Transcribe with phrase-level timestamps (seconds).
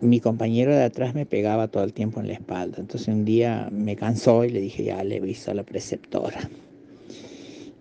[0.00, 2.78] mi compañero de atrás me pegaba todo el tiempo en la espalda.
[2.78, 6.48] Entonces un día me cansó y le dije, ya le aviso a la preceptora.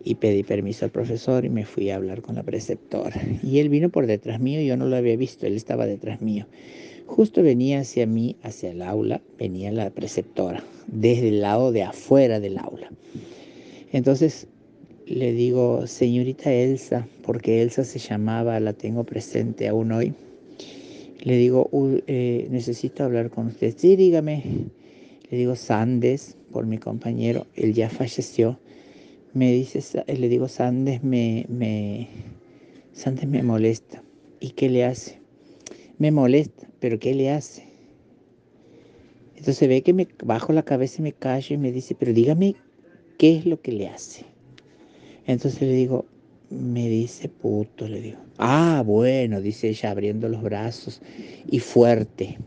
[0.03, 3.21] Y pedí permiso al profesor y me fui a hablar con la preceptora.
[3.43, 6.47] Y él vino por detrás mío, yo no lo había visto, él estaba detrás mío.
[7.05, 12.39] Justo venía hacia mí, hacia el aula, venía la preceptora, desde el lado de afuera
[12.39, 12.89] del aula.
[13.91, 14.47] Entonces
[15.05, 20.13] le digo, señorita Elsa, porque Elsa se llamaba, la tengo presente aún hoy.
[21.27, 21.69] Le digo,
[22.07, 23.73] eh, necesito hablar con usted.
[23.75, 24.43] Sí, dígame.
[25.29, 28.57] Le digo, Sandes, por mi compañero, él ya falleció.
[29.33, 32.07] Me dice, le digo, Sandes me, me,
[32.93, 34.01] Sandes me molesta.
[34.39, 35.19] ¿Y qué le hace?
[35.97, 37.65] Me molesta, pero ¿qué le hace?
[39.35, 42.55] Entonces ve que me bajo la cabeza y me callo y me dice, pero dígame
[43.17, 44.23] qué es lo que le hace.
[45.25, 46.05] Entonces le digo,
[46.49, 48.17] me dice puto, le digo.
[48.37, 51.01] Ah, bueno, dice ella abriendo los brazos
[51.49, 52.37] y fuerte,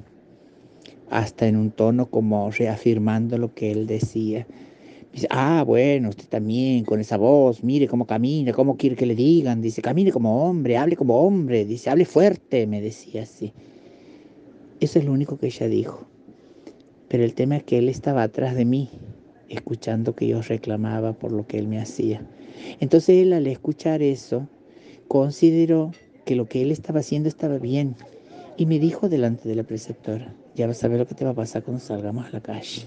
[1.10, 4.46] hasta en un tono como reafirmando lo que él decía.
[5.12, 9.16] Dice, ah, bueno, usted también con esa voz, mire cómo camina, cómo quiere que le
[9.16, 9.60] digan.
[9.60, 13.52] Dice, camine como hombre, hable como hombre, dice, hable fuerte, me decía así.
[14.78, 16.06] Eso es lo único que ella dijo.
[17.08, 18.88] Pero el tema es que él estaba atrás de mí,
[19.48, 22.24] escuchando que yo reclamaba por lo que él me hacía.
[22.80, 24.48] Entonces él al escuchar eso,
[25.08, 25.92] consideró
[26.24, 27.96] que lo que él estaba haciendo estaba bien
[28.56, 31.30] y me dijo delante de la preceptora, ya vas a ver lo que te va
[31.30, 32.82] a pasar cuando salgamos a la calle.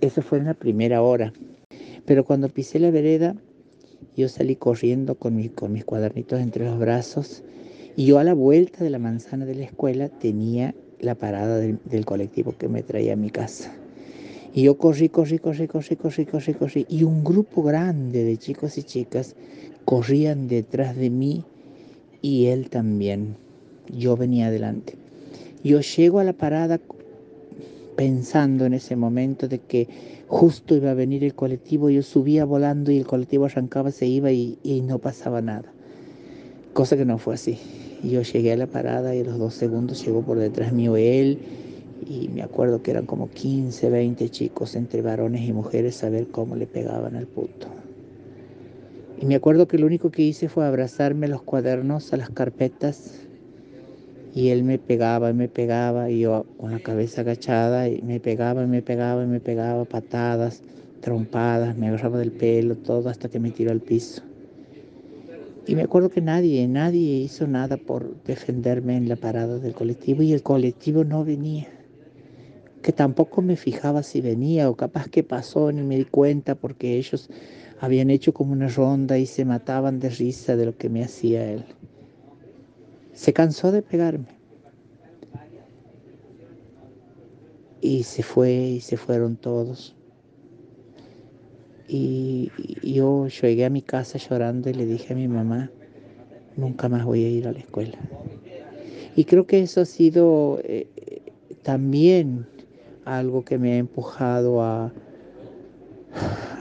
[0.00, 1.32] Eso fue en la primera hora.
[2.04, 3.34] Pero cuando pisé la vereda,
[4.16, 7.42] yo salí corriendo con, con mis cuadernitos entre los brazos
[7.96, 11.78] y yo a la vuelta de la manzana de la escuela tenía la parada del,
[11.84, 13.74] del colectivo que me traía a mi casa.
[14.56, 16.86] Y yo corrí, corrí, corrí, corrí, corrí, corrí, corrí.
[16.88, 19.36] Y un grupo grande de chicos y chicas
[19.84, 21.44] corrían detrás de mí
[22.22, 23.36] y él también.
[23.94, 24.94] Yo venía adelante.
[25.62, 26.80] Yo llego a la parada
[27.96, 29.88] pensando en ese momento de que
[30.26, 34.32] justo iba a venir el colectivo, yo subía volando y el colectivo arrancaba, se iba
[34.32, 35.70] y, y no pasaba nada.
[36.72, 37.58] Cosa que no fue así.
[38.02, 41.40] Yo llegué a la parada y a los dos segundos llegó por detrás mío él
[42.04, 46.26] y me acuerdo que eran como 15, 20 chicos entre varones y mujeres a ver
[46.28, 47.68] cómo le pegaban al puto.
[49.20, 53.22] Y me acuerdo que lo único que hice fue abrazarme los cuadernos a las carpetas
[54.34, 58.20] y él me pegaba y me pegaba y yo con la cabeza agachada y me
[58.20, 60.62] pegaba y me pegaba y me pegaba patadas,
[61.00, 64.22] trompadas, me agarraba del pelo, todo hasta que me tiró al piso.
[65.66, 70.22] Y me acuerdo que nadie, nadie hizo nada por defenderme en la parada del colectivo
[70.22, 71.66] y el colectivo no venía
[72.86, 76.96] que tampoco me fijaba si venía o capaz que pasó, ni me di cuenta porque
[76.96, 77.28] ellos
[77.80, 81.50] habían hecho como una ronda y se mataban de risa de lo que me hacía
[81.50, 81.64] él.
[83.12, 84.28] Se cansó de pegarme.
[87.80, 89.96] Y se fue y se fueron todos.
[91.88, 92.52] Y
[92.84, 95.72] yo llegué a mi casa llorando y le dije a mi mamá,
[96.56, 97.98] nunca más voy a ir a la escuela.
[99.16, 100.86] Y creo que eso ha sido eh,
[101.64, 102.46] también
[103.06, 104.92] algo que me ha empujado a,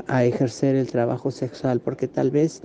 [0.07, 2.61] a ejercer el trabajo sexual, porque tal vez,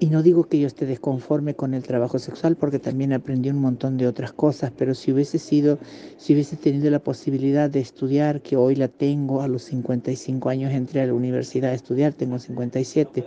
[0.00, 3.60] y no digo que yo esté desconforme con el trabajo sexual, porque también aprendí un
[3.60, 5.78] montón de otras cosas, pero si hubiese sido,
[6.16, 10.72] si hubiese tenido la posibilidad de estudiar, que hoy la tengo, a los 55 años
[10.72, 13.24] entré a la universidad a estudiar, tengo 57,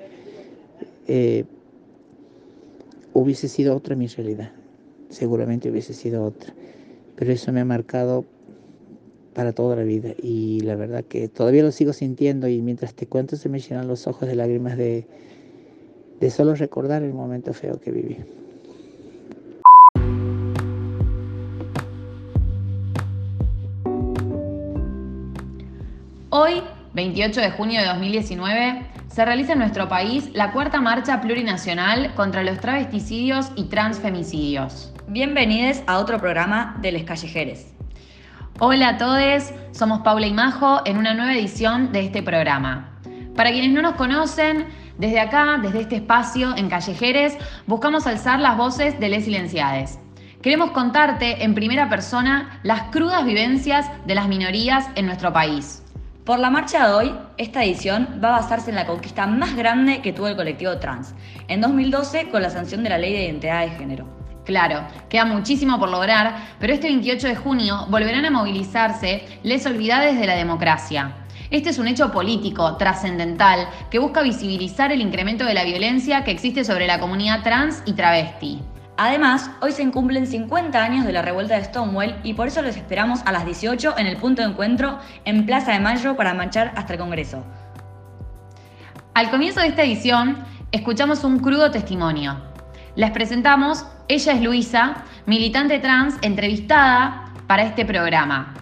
[1.07, 1.45] eh,
[3.13, 4.51] hubiese sido otra mi realidad,
[5.09, 6.51] seguramente hubiese sido otra,
[7.15, 8.25] pero eso me ha marcado
[9.39, 10.09] para toda la vida.
[10.21, 13.87] Y la verdad que todavía lo sigo sintiendo y mientras te cuento se me llenan
[13.87, 15.07] los ojos de lágrimas de,
[16.19, 18.17] de solo recordar el momento feo que viví.
[26.31, 26.61] Hoy,
[26.93, 32.43] 28 de junio de 2019, se realiza en nuestro país la cuarta marcha plurinacional contra
[32.43, 34.93] los travesticidios y transfemicidios.
[35.07, 37.78] Bienvenidos a otro programa de Les Callejeres.
[38.61, 42.89] Hola a todos, somos Paula y Majo en una nueva edición de este programa.
[43.33, 44.67] Para quienes no nos conocen,
[44.97, 49.97] desde acá, desde este espacio en Callejeres, buscamos alzar las voces de les silenciades.
[50.41, 55.81] Queremos contarte en primera persona las crudas vivencias de las minorías en nuestro país.
[56.25, 60.01] Por la marcha de hoy, esta edición va a basarse en la conquista más grande
[60.01, 61.15] que tuvo el colectivo trans,
[61.47, 64.18] en 2012 con la sanción de la Ley de Identidad de Género.
[64.49, 70.19] Claro, queda muchísimo por lograr, pero este 28 de junio volverán a movilizarse les olvidades
[70.19, 71.17] de la democracia.
[71.51, 76.31] Este es un hecho político, trascendental, que busca visibilizar el incremento de la violencia que
[76.31, 78.59] existe sobre la comunidad trans y travesti.
[78.97, 82.75] Además, hoy se cumplen 50 años de la revuelta de Stonewall y por eso los
[82.75, 86.73] esperamos a las 18 en el punto de encuentro en Plaza de Mayo para marchar
[86.75, 87.43] hasta el Congreso.
[89.13, 92.48] Al comienzo de esta edición, escuchamos un crudo testimonio.
[92.95, 98.53] Les presentamos, ella es Luisa, militante trans entrevistada para este programa,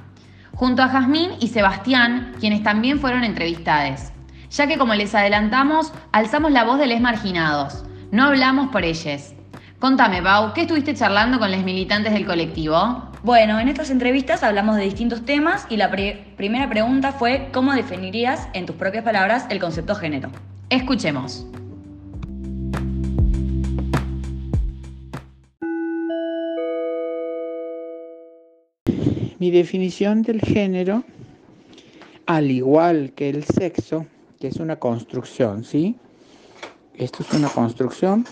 [0.53, 4.11] junto a Jazmín y Sebastián, quienes también fueron entrevistados,
[4.49, 9.33] ya que como les adelantamos, alzamos la voz de les marginados, no hablamos por ellos.
[9.79, 13.11] Contame, Pau, ¿qué estuviste charlando con los militantes del colectivo?
[13.23, 18.47] Bueno, en estas entrevistas hablamos de distintos temas y la primera pregunta fue ¿cómo definirías
[18.53, 20.29] en tus propias palabras el concepto género?
[20.69, 21.45] Escuchemos.
[29.39, 31.03] Mi definición del género,
[32.25, 34.07] al igual que el sexo,
[34.39, 35.95] que es una construcción, ¿sí?
[36.95, 38.25] Esto es una construcción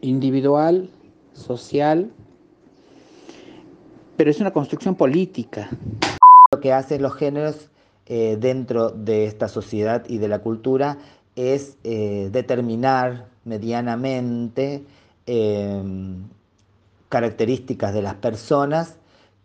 [0.00, 0.90] individual,
[1.32, 2.10] social,
[4.16, 5.70] pero es una construcción política.
[6.50, 7.70] Lo que hacen los géneros
[8.06, 10.98] eh, dentro de esta sociedad y de la cultura
[11.36, 14.84] es eh, determinar medianamente
[15.26, 16.24] em,
[17.08, 18.98] características de las personas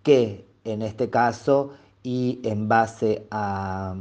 [0.09, 3.93] que en este caso y en base a,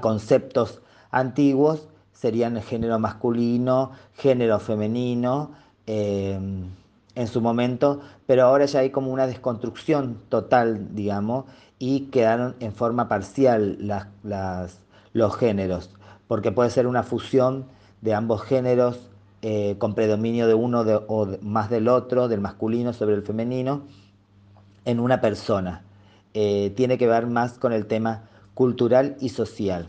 [0.00, 5.50] conceptos antiguos serían género masculino, género femenino,
[5.86, 6.70] Em,
[7.16, 11.44] en su momento, pero ahora ya hay como una desconstrucción total, digamos,
[11.78, 13.78] y quedaron en forma parcial
[15.12, 15.90] los géneros,
[16.26, 17.66] porque puede ser una fusión
[18.00, 19.10] de ambos géneros
[19.42, 23.82] eh, con predominio de uno o más del otro, del masculino sobre el femenino,
[24.84, 25.82] en una persona.
[26.34, 29.88] Eh, tiene que ver más con el tema cultural y social.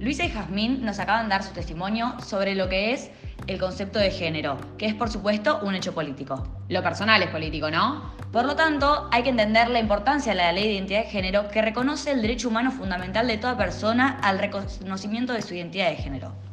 [0.00, 3.10] Luisa y Jazmín nos acaban de dar su testimonio sobre lo que es
[3.46, 6.46] el concepto de género, que es por supuesto un hecho político.
[6.68, 8.12] Lo personal es político, ¿no?
[8.30, 11.48] Por lo tanto, hay que entender la importancia de la ley de identidad de género
[11.48, 15.96] que reconoce el derecho humano fundamental de toda persona al reconocimiento de su identidad de
[15.96, 16.43] género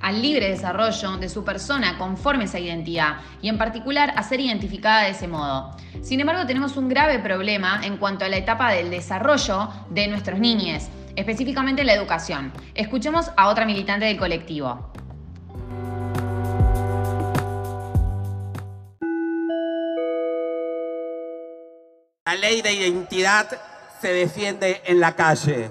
[0.00, 4.40] al libre desarrollo de su persona conforme a esa identidad y en particular a ser
[4.40, 5.76] identificada de ese modo.
[6.02, 10.40] Sin embargo, tenemos un grave problema en cuanto a la etapa del desarrollo de nuestros
[10.40, 12.52] niños, específicamente la educación.
[12.74, 14.90] Escuchemos a otra militante del colectivo.
[22.26, 23.48] La ley de identidad
[24.00, 25.68] se defiende en la calle.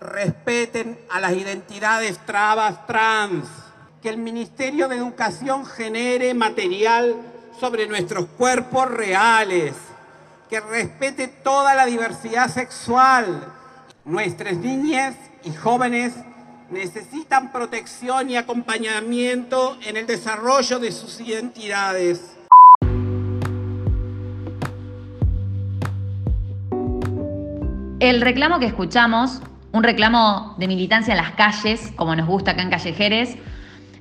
[0.00, 3.46] Respeten a las identidades trabas trans.
[4.02, 7.16] Que el Ministerio de Educación genere material
[7.58, 9.74] sobre nuestros cuerpos reales.
[10.48, 13.56] Que respete toda la diversidad sexual
[14.04, 15.14] Nuestras niñas
[15.44, 16.14] y jóvenes
[16.70, 22.38] necesitan protección y acompañamiento en el desarrollo de sus identidades.
[28.00, 32.62] El reclamo que escuchamos, un reclamo de militancia en las calles, como nos gusta acá
[32.62, 33.36] en Callejeres,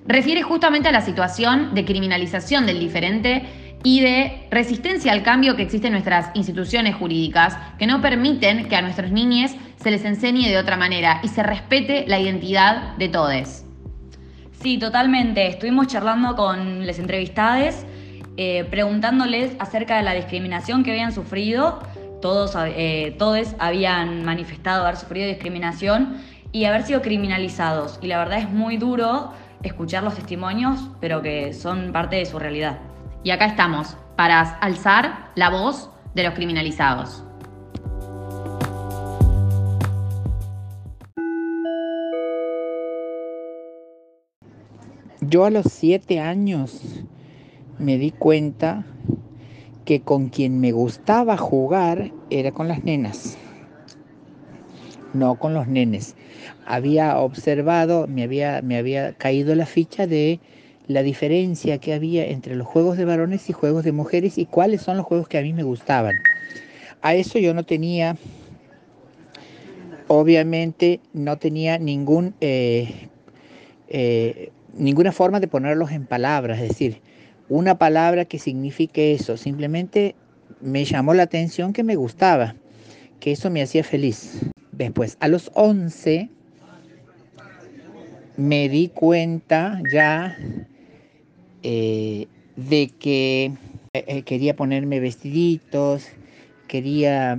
[0.06, 3.48] refiere justamente a la situación de criminalización del diferente
[3.84, 8.76] y de resistencia al cambio que existe en nuestras instituciones jurídicas, que no permiten que
[8.76, 13.08] a nuestros niños se les enseñe de otra manera y se respete la identidad de
[13.08, 13.64] todos.
[14.62, 15.48] Sí, totalmente.
[15.48, 17.86] Estuvimos charlando con los entrevistados,
[18.36, 21.80] eh, preguntándoles acerca de la discriminación que habían sufrido.
[22.22, 26.18] Todos, eh, todos habían manifestado haber sufrido discriminación
[26.52, 28.00] y haber sido criminalizados.
[28.02, 29.32] Y la verdad es muy duro
[29.64, 32.80] escuchar los testimonios, pero que son parte de su realidad.
[33.24, 37.24] Y acá estamos, para alzar la voz de los criminalizados.
[45.22, 46.82] Yo a los siete años
[47.78, 48.84] me di cuenta
[49.90, 53.40] que con quien me gustaba jugar era con las nenas,
[55.16, 56.16] no con los nenes.
[56.68, 60.40] Había observado, me había, me había caído la ficha de
[60.86, 64.84] la diferencia que había entre los juegos de varones y juegos de mujeres y cuáles
[64.84, 66.18] son los juegos que a mí me gustaban.
[67.02, 68.16] A eso yo no tenía,
[70.08, 73.10] obviamente no tenía ningún, eh,
[73.88, 77.02] eh, ninguna forma de ponerlos en palabras, es decir,
[77.50, 80.16] una palabra que signifique eso, simplemente
[80.62, 82.56] me llamó la atención que me gustaba,
[83.20, 84.40] que eso me hacía feliz.
[84.72, 86.30] Después, a los 11
[88.38, 90.38] me di cuenta ya
[91.64, 93.52] eh, de que
[93.94, 96.08] eh, eh, quería ponerme vestiditos,
[96.68, 97.38] quería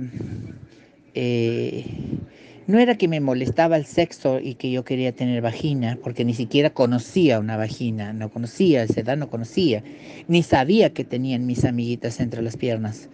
[2.67, 6.33] No era que me molestaba el sexo y que yo quería tener vagina, porque ni
[6.33, 9.83] siquiera conocía una vagina, no conocía, esa edad no conocía,
[10.27, 13.09] ni sabía que tenían mis amiguitas entre las piernas.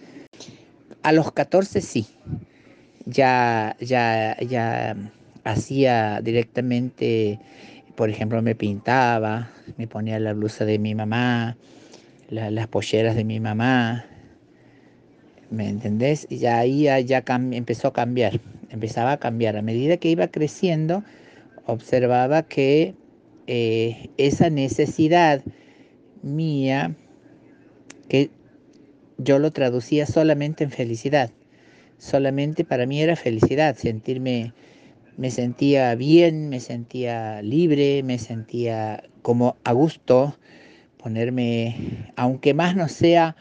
[1.02, 2.08] A los 14 sí,
[3.06, 4.96] ya, ya, ya
[5.46, 7.40] hacía directamente,
[7.96, 11.56] por ejemplo, me pintaba, me ponía la blusa de mi mamá,
[12.30, 14.06] las polleras de mi mamá,
[15.50, 16.28] ¿me entendés?
[16.30, 19.58] Y ya ahí ya, empezó a cambiar, empezaba a cambiar.
[19.58, 21.04] A medida que iba creciendo,
[21.66, 22.96] observaba que
[23.48, 25.42] eh, esa necesidad
[26.22, 26.96] mía,
[28.10, 28.30] que
[29.18, 31.32] yo lo traducía solamente en felicidad,
[31.98, 34.54] solamente para mí era felicidad, sentirme,
[35.18, 40.38] me sentía bien, me sentía libre, me sentía como a gusto,
[40.98, 43.36] ponerme, aunque más no sea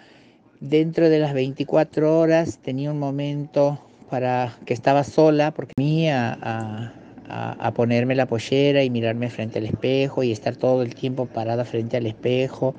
[0.61, 6.92] dentro de las 24 horas, tenía un momento para que estaba sola, porque venía a,
[7.28, 11.64] a, ponerme la pollera y mirarme frente al espejo y estar todo el tiempo parada
[11.64, 12.75] frente al espejo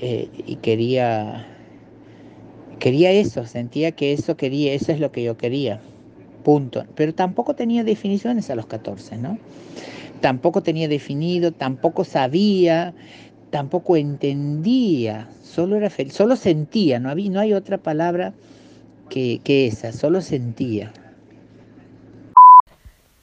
[0.00, 1.46] eh, y quería
[2.78, 5.80] quería eso, sentía que eso quería, eso es lo que yo quería.
[6.44, 6.84] Punto.
[6.94, 9.38] Pero tampoco tenía definiciones a los 14, ¿no?
[10.20, 12.94] Tampoco tenía definido, tampoco sabía,
[13.50, 18.32] tampoco entendía, solo era feliz, solo sentía, no, había, no hay otra palabra
[19.08, 20.92] que, que esa, solo sentía.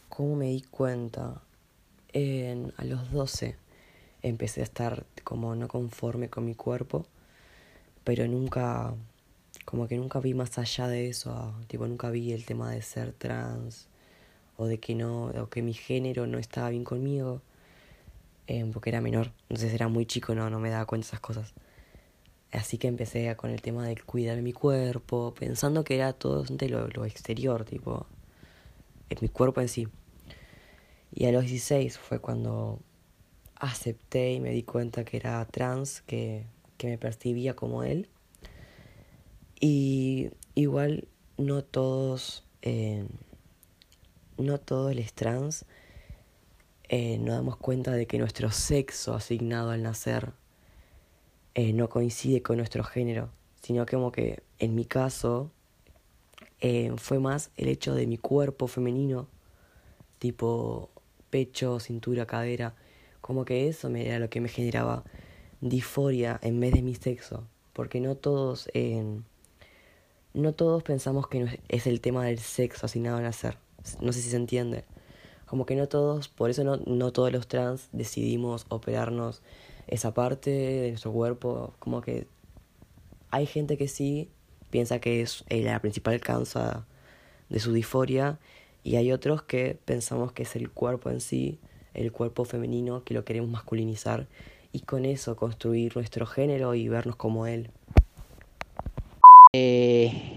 [0.10, 1.42] ¿Cómo me di cuenta?
[2.14, 3.58] En, a los 12
[4.22, 7.06] empecé a estar como no conforme con mi cuerpo,
[8.04, 8.94] pero nunca,
[9.66, 13.12] como que nunca vi más allá de eso, tipo nunca vi el tema de ser
[13.12, 13.88] trans
[14.58, 17.42] o de que no, o que mi género no estaba bien conmigo
[18.48, 21.20] eh, porque era menor, entonces era muy chico, no, no me daba cuenta de esas
[21.20, 21.54] cosas.
[22.56, 26.88] Así que empecé con el tema de cuidar mi cuerpo, pensando que era todo lo,
[26.88, 28.08] lo exterior, tipo,
[29.10, 29.88] en mi cuerpo en sí.
[31.14, 32.80] Y a los 16 fue cuando
[33.56, 36.46] acepté y me di cuenta que era trans, que,
[36.78, 38.08] que me percibía como él.
[39.60, 41.08] Y igual
[41.38, 43.06] no todos, eh,
[44.38, 45.66] no todos los trans
[46.88, 50.34] eh, nos damos cuenta de que nuestro sexo asignado al nacer
[51.56, 53.30] eh, no coincide con nuestro género,
[53.62, 55.52] sino que como que en mi caso
[56.60, 59.28] eh, fue más el hecho de mi cuerpo femenino,
[60.20, 60.90] tipo
[61.30, 62.76] pecho, cintura, cadera,
[63.22, 65.04] como que eso me era lo que me generaba
[65.62, 68.70] disforia en vez de mi sexo, porque no todos,
[70.34, 73.58] no todos pensamos que es el tema del sexo asignado al nacer,
[74.02, 74.86] no sé si se entiende
[75.56, 79.42] como que no todos, por eso no, no todos los trans decidimos operarnos
[79.88, 82.28] esa parte de nuestro cuerpo, como que
[83.32, 84.28] hay gente que sí
[84.70, 86.86] piensa que es la principal causa
[87.48, 88.38] de su disforia
[88.84, 91.58] y hay otros que pensamos que es el cuerpo en sí,
[91.94, 94.28] el cuerpo femenino que lo queremos masculinizar
[94.74, 97.70] y con eso construir nuestro género y vernos como él.
[99.54, 100.35] Eh,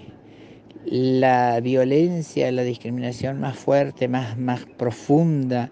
[0.91, 5.71] la violencia, la discriminación más fuerte, más, más profunda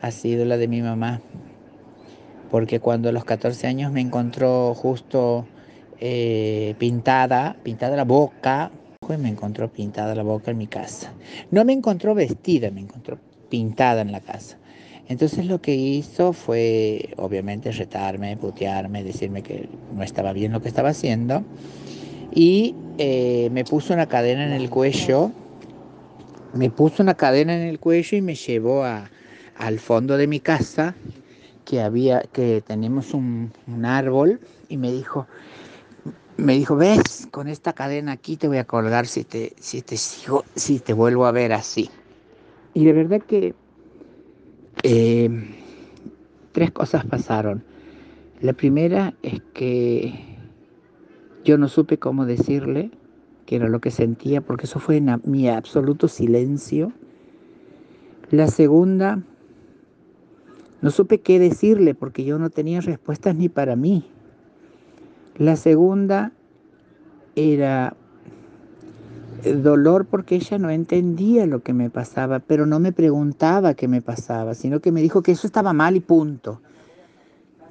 [0.00, 1.20] ha sido la de mi mamá.
[2.50, 5.46] Porque cuando a los 14 años me encontró justo
[6.00, 11.12] eh, pintada, pintada la boca, pues me encontró pintada la boca en mi casa.
[11.50, 14.58] No me encontró vestida, me encontró pintada en la casa.
[15.08, 20.68] Entonces lo que hizo fue obviamente retarme, putearme, decirme que no estaba bien lo que
[20.68, 21.44] estaba haciendo
[22.34, 25.30] y eh, me puso una cadena en el cuello,
[26.54, 29.10] me puso una cadena en el cuello y me llevó a,
[29.56, 30.94] al fondo de mi casa,
[31.64, 35.26] que había, que tenemos un, un árbol, y me dijo,
[36.36, 39.96] me dijo, ves, con esta cadena aquí te voy a colgar si te, si te
[39.96, 41.90] sigo, si te vuelvo a ver así.
[42.74, 43.54] Y de verdad que
[44.82, 45.30] eh,
[46.52, 47.62] tres cosas pasaron.
[48.40, 50.31] La primera es que
[51.44, 52.90] yo no supe cómo decirle
[53.46, 56.92] que era lo que sentía, porque eso fue en mi absoluto silencio.
[58.30, 59.22] La segunda,
[60.80, 64.04] no supe qué decirle, porque yo no tenía respuestas ni para mí.
[65.36, 66.32] La segunda
[67.34, 67.96] era
[69.44, 74.00] dolor porque ella no entendía lo que me pasaba, pero no me preguntaba qué me
[74.00, 76.60] pasaba, sino que me dijo que eso estaba mal y punto.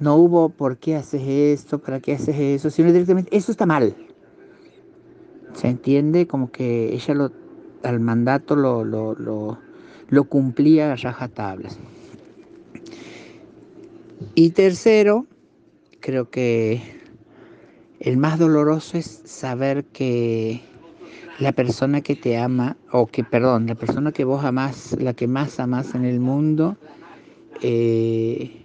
[0.01, 3.96] No hubo por qué haces esto, para qué haces eso, sino directamente, eso está mal.
[5.53, 7.31] Se entiende como que ella lo,
[7.84, 11.77] al mandato lo, lo, lo, cumplía a rajatablas.
[14.34, 15.27] Y tercero,
[16.00, 16.81] creo que
[18.00, 20.63] el más doloroso es saber que
[21.38, 25.27] la persona que te ama, o que, perdón, la persona que vos amás, la que
[25.27, 26.75] más amás en el mundo,
[27.62, 28.61] eh,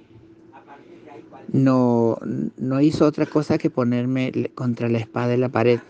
[1.52, 2.18] no,
[2.56, 5.80] no hizo otra cosa que ponerme contra la espada de la pared.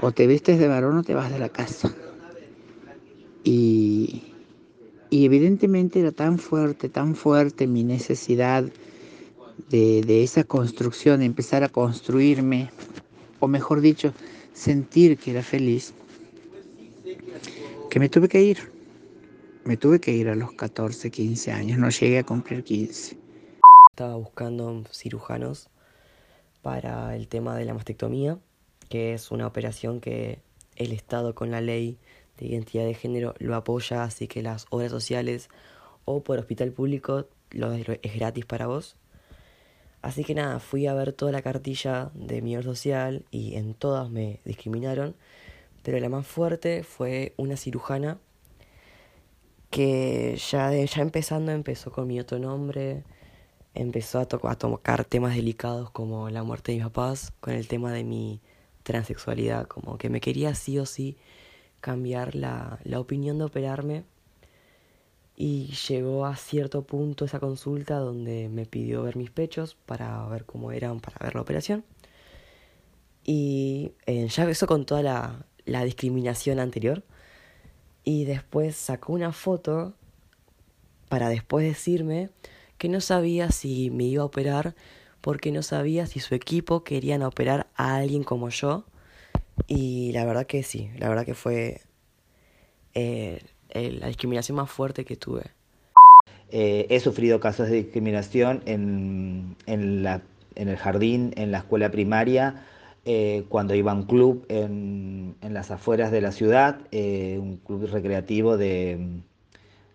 [0.00, 1.94] O te vistes de varón o te vas de la casa.
[3.44, 4.22] Y,
[5.10, 8.64] y evidentemente era tan fuerte, tan fuerte mi necesidad
[9.70, 12.70] de, de esa construcción, de empezar a construirme,
[13.40, 14.12] o mejor dicho,
[14.52, 15.94] sentir que era feliz,
[17.90, 18.58] que me tuve que ir.
[19.64, 23.16] Me tuve que ir a los 14, 15 años, no llegué a cumplir 15.
[23.96, 25.70] Estaba buscando cirujanos
[26.60, 28.38] para el tema de la mastectomía,
[28.90, 30.42] que es una operación que
[30.74, 31.96] el Estado con la ley
[32.36, 35.48] de identidad de género lo apoya, así que las obras sociales
[36.04, 38.96] o por hospital público lo es gratis para vos.
[40.02, 43.72] Así que nada, fui a ver toda la cartilla de mi obra social y en
[43.72, 45.16] todas me discriminaron,
[45.82, 48.18] pero la más fuerte fue una cirujana
[49.70, 53.02] que ya, ya empezando empezó con mi otro nombre,
[53.76, 57.92] empezó a, a tocar temas delicados como la muerte de mis papás, con el tema
[57.92, 58.40] de mi
[58.82, 61.16] transexualidad, como que me quería sí o sí
[61.80, 64.04] cambiar la, la opinión de operarme.
[65.36, 70.46] Y llegó a cierto punto esa consulta donde me pidió ver mis pechos para ver
[70.46, 71.84] cómo eran, para ver la operación.
[73.22, 77.02] Y eh, ya eso con toda la, la discriminación anterior.
[78.02, 79.94] Y después sacó una foto
[81.08, 82.30] para después decirme
[82.88, 84.74] no sabía si me iba a operar
[85.20, 88.84] porque no sabía si su equipo querían operar a alguien como yo.
[89.66, 91.80] Y la verdad que sí, la verdad que fue
[92.94, 93.40] eh,
[93.72, 95.42] la discriminación más fuerte que tuve.
[96.50, 100.22] Eh, he sufrido casos de discriminación en, en, la,
[100.54, 102.64] en, el jardín, en la escuela primaria,
[103.04, 107.88] eh, cuando iba a un club en, en las afueras de la ciudad, un club
[107.90, 109.22] recreativo de,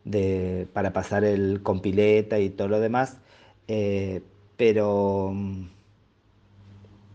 [0.06, 3.18] de, para pasar el compileta y todo lo demás,
[3.68, 4.22] eh,
[4.58, 5.68] pero mm,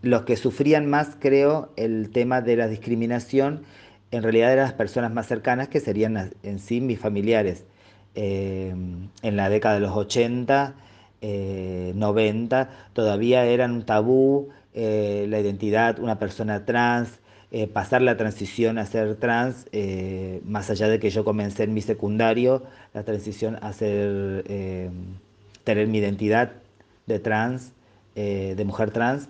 [0.03, 3.63] los que sufrían más, creo, el tema de la discriminación,
[4.11, 7.65] en realidad eran las personas más cercanas, que serían en sí mis familiares.
[8.15, 8.75] Eh,
[9.23, 10.75] en la década de los 80,
[11.21, 17.19] eh, 90, todavía eran un tabú eh, la identidad, una persona trans,
[17.53, 21.75] eh, pasar la transición a ser trans, eh, más allá de que yo comencé en
[21.75, 24.91] mi secundario, la transición a ser, eh,
[25.63, 26.55] tener mi identidad
[27.07, 27.73] de trans,
[28.15, 29.29] de mujer trans.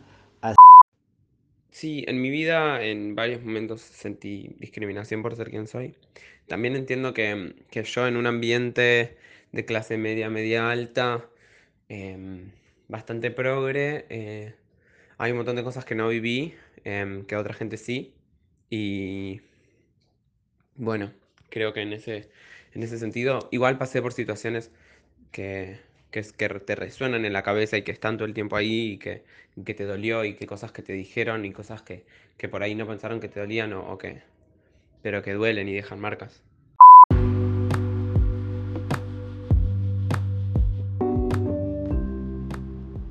[1.70, 5.94] Sí, en mi vida en varios momentos sentí discriminación por ser quien soy.
[6.46, 9.18] También entiendo que, que yo en un ambiente
[9.52, 11.28] de clase media, media alta,
[11.88, 12.52] em,
[12.88, 14.06] bastante progre,
[15.18, 16.54] hay un montón de cosas que no viví,
[16.86, 18.14] em, que otra gente sí.
[18.70, 19.40] Y
[20.76, 21.12] bueno,
[21.50, 22.30] creo que en ese,
[22.72, 24.70] en ese sentido, igual pasé por situaciones
[25.32, 28.56] que, que, es- que te resuenan en la cabeza y que están todo el tiempo
[28.56, 29.24] ahí y que,
[29.64, 32.04] que te dolió y que cosas que te dijeron y cosas que,
[32.38, 34.22] que por ahí no pensaron que te dolían o, o que,
[35.02, 36.42] pero que duelen y dejan marcas.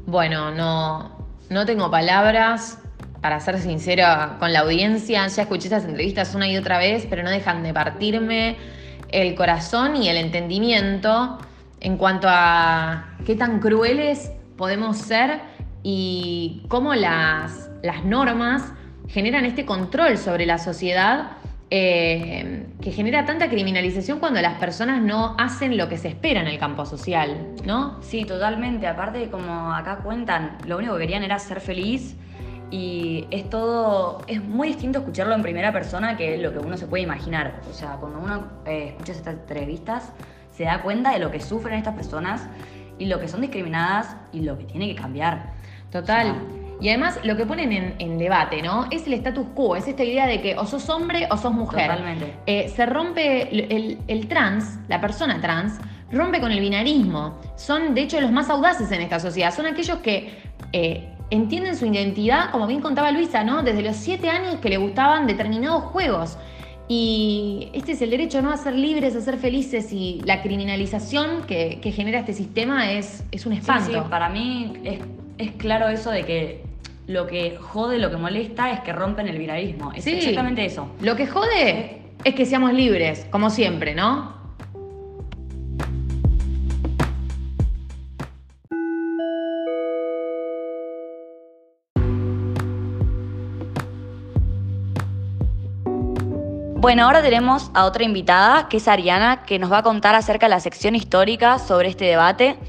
[0.08, 2.80] Bueno, no, no tengo palabras
[3.26, 5.26] para ser sincera con la audiencia.
[5.26, 8.56] Ya escuché estas entrevistas una y otra vez, pero no dejan de partirme
[9.10, 11.40] el corazón y el entendimiento
[11.80, 15.40] en cuanto a qué tan crueles podemos ser
[15.82, 18.72] y cómo las, las normas
[19.08, 21.32] generan este control sobre la sociedad
[21.72, 26.48] eh, que genera tanta criminalización cuando las personas no hacen lo que se espera en
[26.48, 28.00] el campo social, ¿no?
[28.04, 28.86] Sí, totalmente.
[28.86, 32.16] Aparte, como acá cuentan, lo único que querían era ser feliz
[32.72, 36.88] y es todo, es muy distinto escucharlo en primera persona que lo que uno se
[36.88, 37.60] puede imaginar.
[37.70, 40.12] O sea, cuando uno eh, escucha estas entrevistas,
[40.52, 42.48] se da cuenta de lo que sufren estas personas
[42.98, 45.54] y lo que son discriminadas y lo que tiene que cambiar.
[45.92, 46.32] Total.
[46.32, 46.42] O sea,
[46.82, 48.86] Y además lo que ponen en, en debate, ¿no?
[48.92, 51.88] Es el status quo, es esta idea de que o sos hombre o sos mujer.
[51.90, 52.34] Totalmente.
[52.46, 55.78] Eh, se rompe el, el- el trans, la persona trans,
[56.12, 57.40] rompe con el binarismo.
[57.56, 59.54] Son, de hecho, los más audaces en esta sociedad.
[59.54, 60.38] Son aquellos que
[60.74, 63.64] eh, entienden su identidad, como bien contaba Luisa, ¿no?
[63.64, 66.38] Desde los siete años que le gustaban determinados juegos.
[66.88, 68.52] Y este es el derecho ¿no?
[68.52, 73.24] a ser libres, a ser felices y la criminalización que, que genera este sistema es,
[73.32, 73.92] es un Sí, espanto.
[73.92, 75.00] sí, para mí es,
[75.40, 76.64] es claro eso de que
[77.08, 79.94] lo que jode, lo que molesta es que rompen el viralismo.
[79.94, 80.12] Es Sí.
[80.12, 80.88] exactamente eso.
[81.02, 84.36] Lo que jode es que seamos libres, como siempre, ¿no?
[96.86, 100.46] Bueno, ahora tenemos a otra invitada, que es Ariana, que nos va a contar acerca
[100.46, 102.60] de la sección histórica sobre este debate.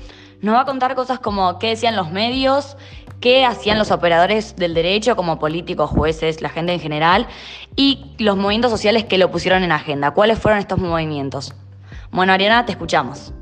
[0.40, 2.78] Nos va a contar cosas como qué decían los medios,
[3.20, 7.26] qué hacían los operadores del derecho, como políticos, jueces, la gente en general,
[7.76, 10.12] y los movimientos sociales que lo pusieron en agenda.
[10.12, 11.52] ¿Cuáles fueron estos movimientos?
[12.10, 13.34] Bueno, Ariana, te escuchamos.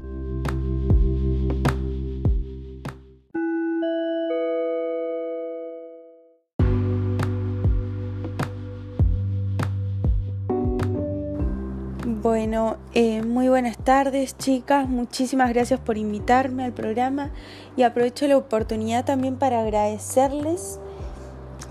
[12.25, 17.33] Bueno, eh, muy buenas tardes chicas, muchísimas gracias por invitarme al programa
[17.77, 20.81] y aprovecho la oportunidad también para agradecerles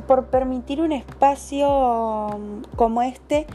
[0.06, 1.68] por permitir un espacio
[2.28, 3.48] um, como este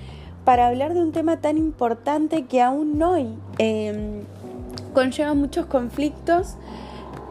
[0.44, 3.28] para hablar de un tema tan importante que aún hoy
[3.60, 4.24] eh,
[4.92, 6.56] conlleva muchos conflictos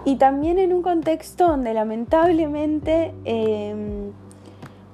[0.05, 3.75] y también en un contexto donde lamentablemente eh,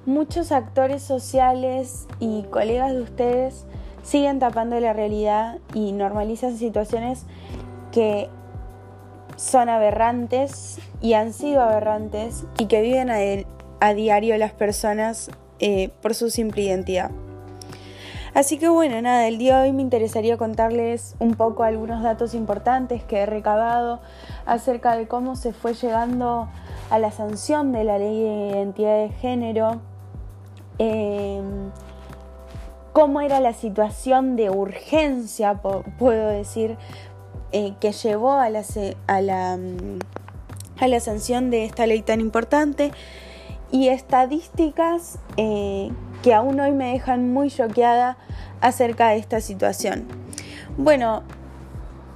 [0.04, 3.66] muchos actores sociales y colegas de ustedes
[4.04, 7.24] siguen tapando la realidad y normalizan situaciones
[7.90, 8.28] que
[9.36, 16.14] son aberrantes y han sido aberrantes y que viven a, diario las personas eh, por
[16.14, 17.10] su simple identidad.
[18.34, 22.34] Así que bueno, nada, el día de hoy me interesaría contarles un poco algunos datos
[22.34, 24.00] importantes que he recabado
[24.44, 26.48] acerca de cómo se fue llegando
[26.90, 29.80] a la sanción de la ley de identidad de género.
[30.78, 31.40] Eh,
[32.94, 35.60] cómo era la situación de urgencia,
[35.98, 36.78] puedo decir,
[37.50, 38.62] eh, que llevó a la,
[39.08, 42.92] a, mm, sanción de esta ley tan importante
[43.72, 45.90] y estadísticas eh,
[46.22, 48.16] que aún hoy me dejan muy choqueada
[48.60, 50.04] acerca de esta situación.
[50.78, 51.24] Bueno,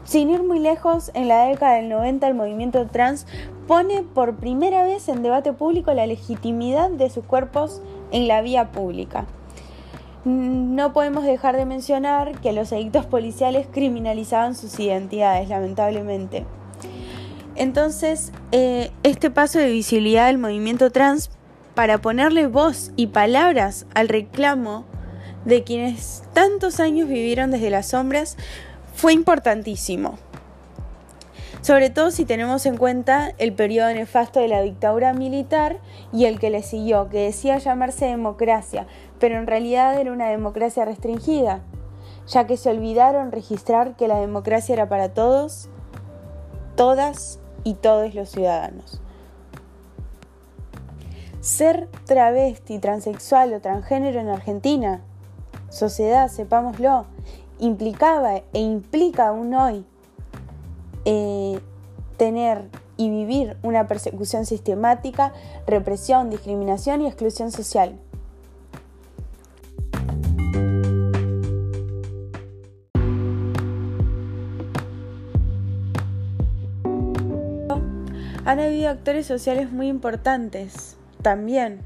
[0.05, 3.27] sin ir muy lejos, en la década del 90 el movimiento trans
[3.67, 8.71] pone por primera vez en debate público la legitimidad de sus cuerpos en la vía
[8.71, 9.27] pública.
[10.25, 16.45] No podemos dejar de mencionar que los edictos policiales criminalizaban sus identidades, lamentablemente.
[17.55, 21.31] Entonces, eh, este paso de visibilidad del movimiento trans
[21.75, 24.85] para ponerle voz y palabras al reclamo
[25.45, 28.37] de quienes tantos años vivieron desde las sombras
[28.95, 30.19] fue importantísimo.
[31.69, 35.81] Sobre todo si tenemos en cuenta el periodo nefasto de la dictadura militar
[36.15, 38.87] y el que le siguió, que decía llamarse democracia,
[39.19, 41.61] pero en realidad era una democracia restringida,
[42.27, 45.69] ya que se olvidaron registrar que la democracia era para todos,
[46.75, 49.03] todas y todos los ciudadanos.
[51.43, 55.03] Ser travesti, transexual o transgénero en Argentina,
[55.69, 57.05] sociedad, sepámoslo,
[57.59, 59.85] implicaba e implica aún hoy
[61.11, 61.59] eh,
[62.19, 62.69] tener
[62.99, 65.33] y vivir una persecución sistemática,
[65.67, 67.99] represión, discriminación y exclusión social.
[78.45, 81.81] Han habido actores sociales muy importantes también,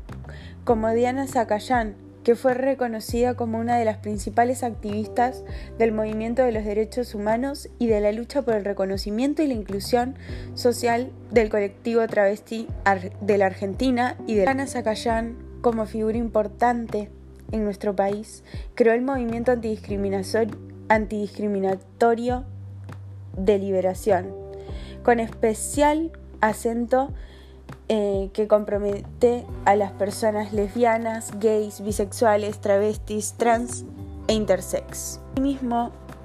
[0.65, 5.43] como Diana Zacayán, que fue reconocida como una de las principales activistas
[5.79, 9.55] del movimiento de los derechos humanos y de la lucha por el reconocimiento y la
[9.55, 10.17] inclusión
[10.55, 12.69] social del colectivo travesti
[13.21, 17.11] de la Argentina y de Diana Zacayán como figura importante
[17.53, 19.53] en nuestro país, creó el movimiento
[20.89, 22.45] antidiscriminatorio
[23.37, 24.35] de liberación,
[25.03, 27.13] con especial acento
[27.94, 33.85] eh, que compromete a las personas lesbianas, gays, bisexuales, travestis, trans
[34.28, 35.20] e intersex.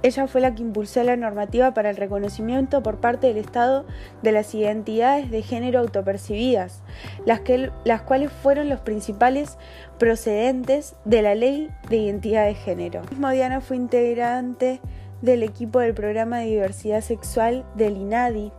[0.01, 3.83] Ella fue la que impulsó la normativa para el reconocimiento por parte del Estado
[4.23, 6.83] de las identidades de género autopercibidas,
[7.25, 9.57] las, que, las cuales fueron los principales
[9.99, 13.01] procedentes de la Ley de Identidad de Género.
[13.11, 14.79] Mismo Diana fue integrante
[15.21, 18.53] del equipo del programa de diversidad sexual del INADI,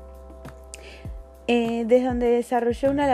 [1.51, 3.07] eh, desde donde desarrolló una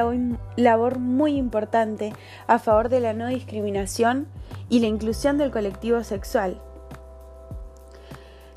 [0.56, 2.12] labor, muy importante
[2.48, 4.26] a favor de la no discriminación
[4.68, 6.60] y la inclusión del colectivo sexual.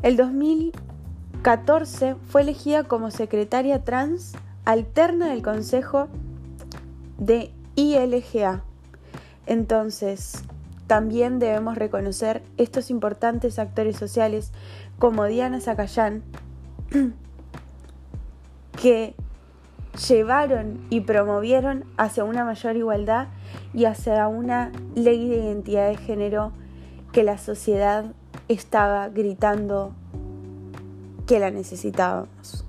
[0.02, 4.34] El 2014 fue elegida como secretaria trans
[4.66, 6.08] alterna del Consejo
[7.20, 8.64] de ILGA.
[9.46, 10.44] Entonces,
[10.88, 14.52] también debemos reconocer estos importantes actores sociales
[14.98, 16.24] como Diana Zacayán,
[18.82, 19.14] que
[19.98, 23.28] llevaron y promovieron hacia una mayor igualdad
[23.74, 26.52] y hacia una ley de identidad de género
[27.12, 28.14] que la sociedad
[28.48, 29.94] estaba gritando
[31.26, 32.64] que la necesitábamos.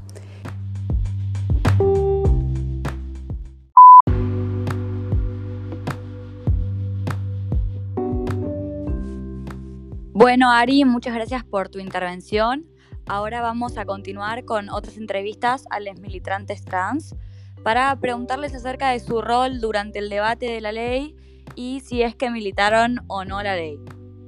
[10.13, 12.67] Bueno, Ari, muchas gracias por tu intervención.
[13.11, 17.17] Ahora vamos a continuar con otras entrevistas a los militantes trans
[17.63, 21.17] para preguntarles acerca de su rol durante el debate de la ley
[21.55, 23.81] y si es que militaron o no la ley.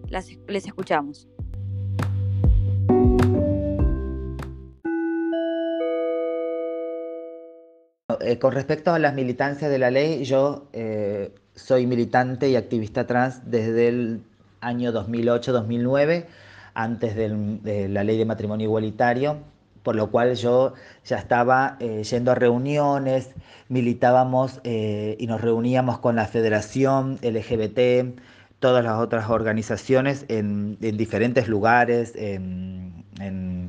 [0.08, 1.28] les escuchamos.
[8.22, 13.06] Eh, con respecto a las militancias de la ley, yo eh, soy militante y activista
[13.06, 14.22] trans desde el
[14.60, 16.26] año 2008-2009,
[16.74, 19.38] antes de la ley de matrimonio igualitario,
[19.82, 23.30] por lo cual yo ya estaba eh, yendo a reuniones,
[23.68, 28.18] militábamos y nos reuníamos con la Federación LGBT,
[28.58, 33.04] todas las otras organizaciones en, diferentes lugares, en,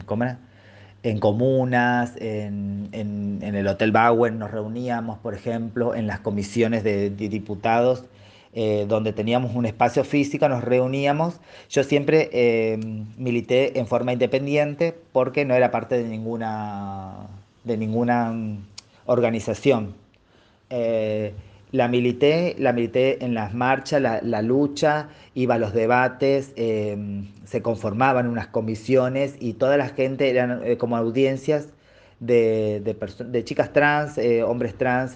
[0.05, 0.39] ¿cómo era?
[1.03, 2.89] en comunas, en,
[3.41, 8.05] el Hotel Bowen nos reuníamos, por ejemplo, en las comisiones de, diputados,
[8.53, 11.39] eh, donde teníamos un espacio físico, nos reuníamos.
[11.69, 12.77] Yo siempre eh,
[13.17, 17.27] milité en forma independiente porque no era parte de ninguna,
[17.63, 18.57] de ninguna mm,
[19.05, 19.95] organización.
[20.69, 21.33] Eh,
[21.71, 28.27] la milité, la milité en las marchas, la, lucha, iba a los debates, se conformaban
[28.27, 31.69] unas comisiones y toda la gente eran como audiencias
[32.19, 35.15] de, de, chicas trans, hombres trans,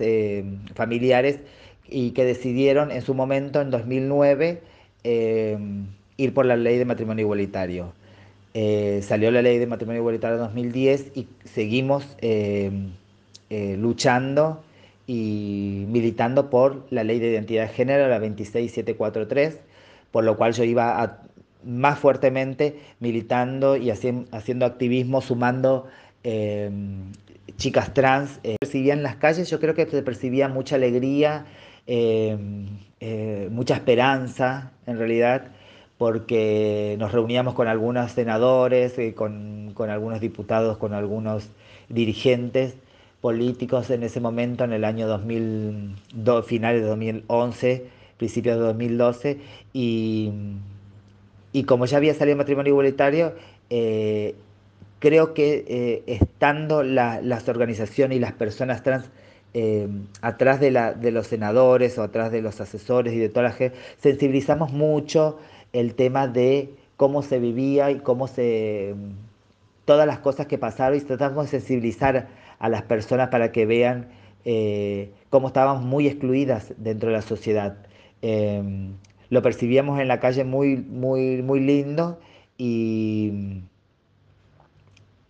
[0.76, 1.42] familiares,
[1.90, 4.62] y que decidieron en su momento, en 2009,
[5.04, 7.94] em, ir por la ley de matrimonio igualitario.
[8.54, 12.06] Eh, salió la ley de matrimonio igualitario en 2010 y seguimos
[13.78, 14.64] luchando
[15.08, 19.60] y militando por la ley de identidad de género, la 26743,
[20.12, 21.20] por lo cual yo iba
[21.66, 25.88] más fuertemente militando y haciendo activismo, sumando
[26.24, 27.12] em,
[27.58, 28.40] chicas trans.
[28.44, 31.46] Eh, percibían en las calles, yo creo que se percibía mucha alegría, em,
[31.88, 35.52] eh, mucha esperanza en realidad,
[35.98, 41.50] porque nos reuníamos con algunos senadores, eh, con, con algunos diputados, con algunos
[41.90, 42.76] dirigentes
[43.22, 47.86] políticos en ese momento, en el año 2002, finales de 2011,
[48.18, 49.40] principios de 2012,
[49.74, 50.32] y,
[51.54, 53.36] y como ya había salido matrimonio igualitario,
[53.70, 54.36] eh,
[55.00, 59.10] creo que estando las organizaciones y las personas trans
[59.58, 59.88] eh,
[60.22, 63.52] atrás de, la, de, los senadores o atrás de los asesores y de toda la
[63.54, 65.40] gente, sensibilizamos mucho
[65.72, 68.96] el tema de cómo se vivía y cómo se...
[69.86, 72.28] todas las cosas que pasaron y tratamos de sensibilizar
[72.60, 74.10] a las personas para que vean
[74.44, 77.78] eh, cómo estábamos muy excluidas dentro de la sociedad.
[78.22, 78.96] Em,
[79.30, 82.20] lo percibíamos en la calle muy, muy, muy lindo
[82.58, 83.62] y,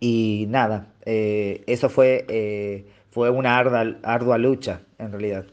[0.00, 2.84] y nada, eh, eso fue,
[3.16, 5.46] fue una ardua, ardua, lucha en realidad.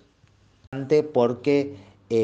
[1.13, 1.77] Porque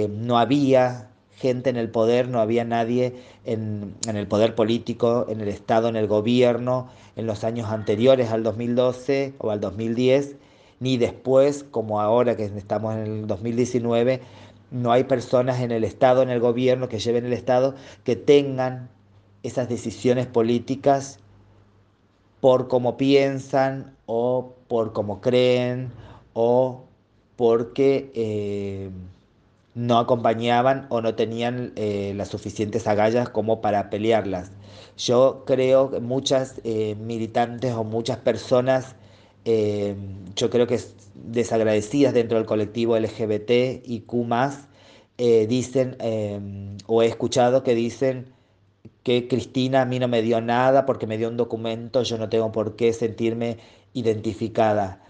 [0.10, 5.40] no había gente en el poder, no había nadie en, en, el poder político, en
[5.40, 10.36] el Estado, en el gobierno, en los años anteriores al 2012 o al 2010,
[10.82, 14.20] ni después, como ahora que estamos en el 2019,
[14.72, 18.90] no hay personas en el Estado, en el gobierno, que lleven el Estado, que tengan
[19.44, 21.18] esas decisiones políticas
[22.42, 25.92] por cómo piensan o por cómo creen
[26.34, 26.86] o
[27.36, 28.90] porque eh,
[29.76, 34.52] no acompañaban o no tenían eh, las suficientes agallas como para pelearlas.
[34.98, 38.96] Yo creo que muchas eh, militantes o muchas personas,
[40.36, 40.80] yo creo que
[41.16, 44.28] desagradecidas dentro del colectivo LGBT y Q
[45.48, 45.98] dicen,
[46.86, 48.28] o he escuchado que dicen
[49.04, 52.30] que Cristina a mí no me dio nada porque me dio un documento, yo no
[52.30, 53.58] tengo por qué sentirme
[53.94, 55.02] identificada.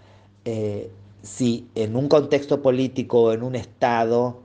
[1.22, 4.42] si en un contexto político, en un Estado,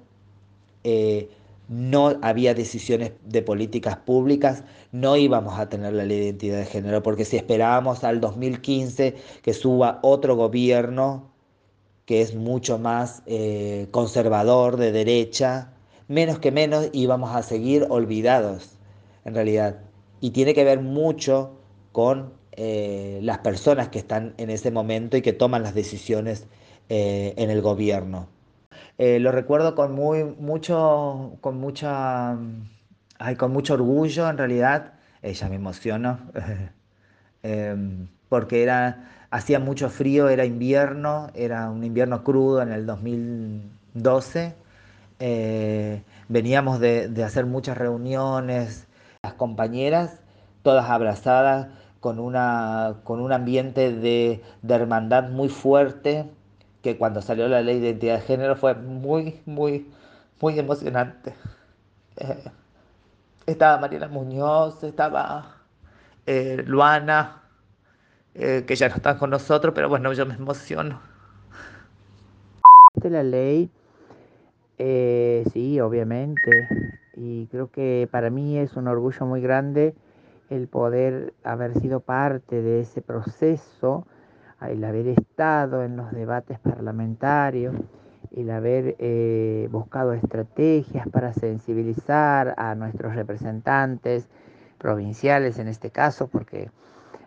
[1.68, 6.66] no había decisiones de políticas públicas, no íbamos a tener la ley de identidad de
[6.66, 11.36] género, porque si esperábamos al 2015 que suba otro gobierno
[12.06, 15.74] que es mucho más eh, conservador, de derecha,
[16.08, 18.78] menos que menos íbamos a seguir olvidados,
[19.26, 19.80] en realidad.
[20.22, 21.58] Y tiene que ver mucho
[21.92, 26.48] con eh, las personas que están en ese momento y que toman las decisiones
[26.90, 28.28] eh, en el gobierno.
[28.98, 32.38] Eh, lo recuerdo con muy, mucho, con mucha,
[33.38, 34.94] con mucho orgullo en realidad.
[35.22, 36.20] Ella me emocionó
[37.44, 44.56] em, porque era, hacía mucho frío, era invierno, era un invierno crudo en el 2012.
[45.20, 48.88] Eh, veníamos de, hacer muchas reuniones,
[49.24, 50.20] las compañeras,
[50.62, 51.68] todas abrazadas,
[52.06, 56.30] con, una, con un ambiente de, de hermandad muy fuerte
[56.84, 59.92] que cuando salió la ley de identidad de género fue muy, muy,
[60.40, 61.34] muy emocionante.
[62.18, 62.44] Eh,
[63.48, 65.64] estaba Mariela Muñoz, estaba
[66.28, 67.42] eh, Luana,
[68.36, 71.02] eh, que ya no están con nosotros, pero bueno, yo me emociono.
[73.02, 73.72] La ley,
[74.78, 76.70] sí, obviamente,
[77.16, 79.96] y creo que para mí es un orgullo muy grande
[80.50, 84.06] el poder haber sido parte de ese proceso,
[84.62, 87.76] el haber estado en los debates parlamentarios,
[88.36, 94.28] el haber eh, buscado estrategias para sensibilizar a nuestros representantes
[94.78, 96.70] provinciales en este caso, porque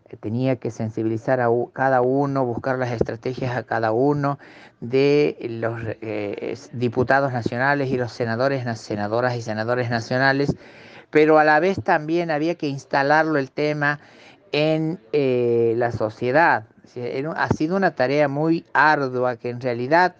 [0.08, 4.38] eh, tenía que sensibilizar a cada uno, buscar las estrategias a cada uno
[4.80, 10.56] de los eh, diputados nacionales y los senadores, senadoras y senadores nacionales,
[11.10, 14.00] pero a la vez también había que instalarlo el tema
[14.52, 16.64] en la sociedad.
[17.36, 20.16] Ha sido una tarea muy ardua que en realidad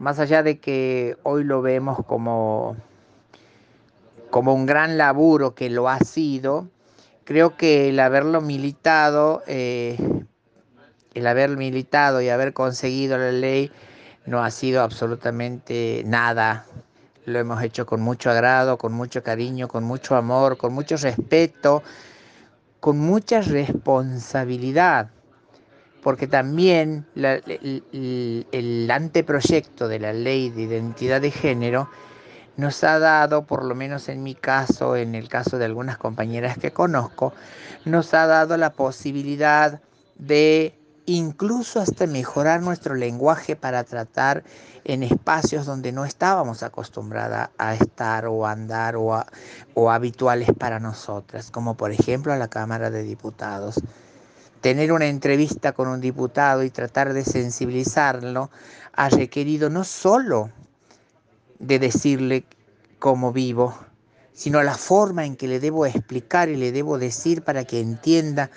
[0.00, 2.74] más allá de que hoy lo vemos como,
[4.30, 6.68] como un gran laburo que lo ha sido,
[7.24, 9.98] creo que el haberlo militado, eh,
[11.12, 13.70] el haber militado y haber conseguido la ley
[14.24, 16.64] no ha sido absolutamente nada.
[17.26, 21.82] Lo hemos hecho con mucho agrado, con mucho cariño, con mucho amor, con mucho respeto,
[22.80, 25.10] con mucha responsabilidad
[26.02, 31.88] porque también el, anteproyecto de la ley de identidad de género
[32.56, 36.58] nos ha dado, por lo menos en mi caso, en el caso de algunas compañeras
[36.58, 37.32] que conozco,
[37.84, 39.80] nos ha dado la posibilidad
[40.16, 40.74] de
[41.06, 44.44] incluso hasta mejorar nuestro lenguaje para tratar
[44.84, 49.24] en espacios donde no estábamos acostumbradas a estar o a andar o,
[49.74, 53.80] o habituales para nosotras, como por ejemplo a la Cámara de Diputados.
[54.60, 58.50] Tener una entrevista con un diputado y tratar de sensibilizarlo
[58.92, 60.50] ha requerido no solo
[61.58, 62.44] de decirle
[62.98, 63.74] cómo vivo,
[64.32, 68.50] sino la forma en que le debo explicar y le debo decir para que entienda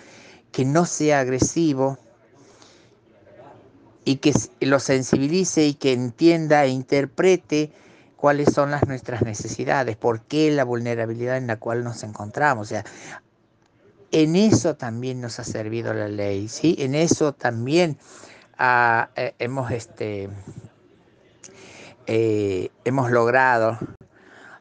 [0.51, 1.97] que no sea agresivo
[4.05, 7.71] y que lo sensibilice y que entienda e interprete
[8.17, 12.67] cuáles son las nuestras necesidades, por qué la vulnerabilidad en la cual nos encontramos.
[12.67, 12.85] O sea,
[14.11, 16.75] en eso también nos ha servido la ley, ¿sí?
[16.79, 17.97] En eso también
[18.57, 20.29] ah, eh, hemos, este,
[22.07, 23.77] eh, hemos logrado.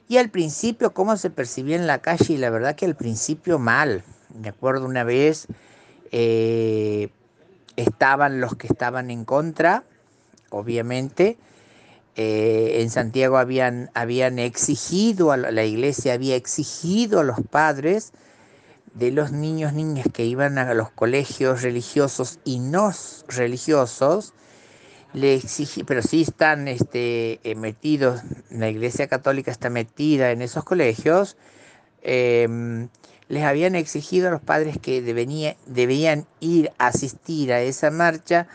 [0.09, 3.59] Y al principio, cómo se percibía en la calle, y la verdad que al principio
[3.59, 4.03] mal.
[4.35, 5.47] Me acuerdo una vez,
[6.11, 7.11] eh,
[7.77, 9.85] estaban los que estaban en contra,
[10.51, 11.37] obviamente.
[12.15, 18.13] en Santiago habían, habían exigido, a la iglesia había exigido a los padres
[18.95, 22.93] de los niños, niñas que iban a los colegios religiosos y no
[23.29, 24.35] religiosos,
[25.15, 30.65] le exigí, pero sí están este, eh, metidos, la Iglesia Católica está metida en esos
[30.65, 31.37] colegios,
[32.03, 32.89] em,
[33.33, 38.47] les habían exigido a los padres que debían ir a asistir a esa marcha,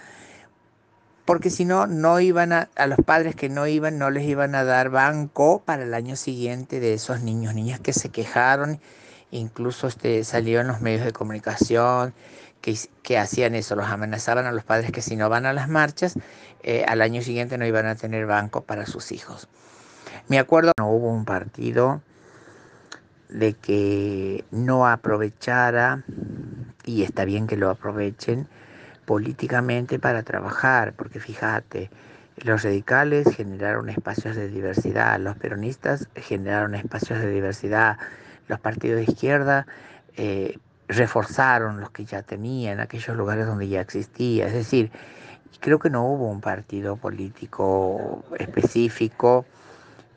[1.25, 4.55] porque si no, no iban a, a los padres que no iban, no les iban
[4.55, 8.79] a dar banco para el año siguiente de esos niños, niñas que se quejaron
[9.31, 12.13] incluso este, salió en los medios de comunicación
[12.61, 16.15] que, hacían eso, los amenazaban a los padres que si no van a las marchas,
[16.63, 19.47] eh, al año siguiente no iban a tener banco para sus hijos.
[20.27, 22.01] Me acuerdo no hubo un partido
[23.29, 26.03] de que no aprovechara,
[26.85, 28.47] y está bien que lo aprovechen,
[29.05, 31.89] políticamente para trabajar, porque fíjate,
[32.37, 37.97] los radicales generaron espacios de diversidad, los peronistas generaron espacios de diversidad,
[38.47, 39.65] los partidos de izquierda
[40.15, 44.47] eh, reforzaron los que ya tenían, aquellos lugares donde ya existía.
[44.47, 44.91] Es decir,
[45.59, 49.45] creo que no hubo un partido político específico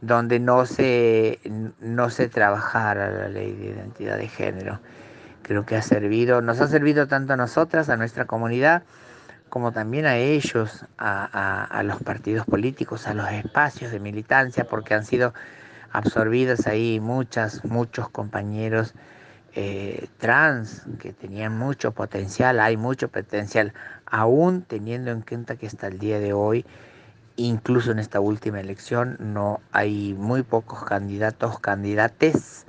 [0.01, 1.41] donde no se,
[1.81, 4.81] no se trabajara la ley de identidad de género.
[5.43, 8.83] Creo que ha servido, nos ha servido tanto a nosotras, a nuestra comunidad,
[9.49, 14.95] como también a ellos, a, a los partidos políticos, a los espacios de militancia, porque
[14.95, 15.35] han sido
[15.93, 18.95] absorbidas ahí muchas, muchos compañeros
[19.55, 23.73] eh, trans que tenían mucho potencial, hay mucho potencial,
[24.07, 26.65] aún teniendo en cuenta que hasta el día de hoy,
[27.47, 32.67] incluso en esta última elección, no hay muy pocos candidatos, candidates,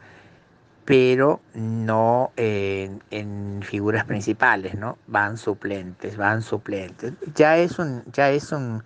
[0.86, 4.97] pero no en, en figuras principales, ¿no?
[5.07, 7.13] Van suplentes, van suplentes.
[7.36, 8.84] Ya es un, ya es un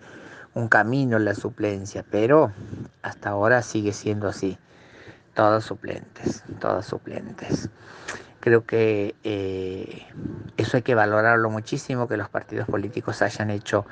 [0.56, 2.50] un camino la suplencia, pero
[3.02, 4.58] hasta ahora sigue siendo así.
[5.34, 7.68] Todas suplentes, todas suplentes.
[8.40, 10.06] Creo que eh,
[10.56, 13.84] eso hay que valorarlo muchísimo, que los partidos políticos hayan hecho,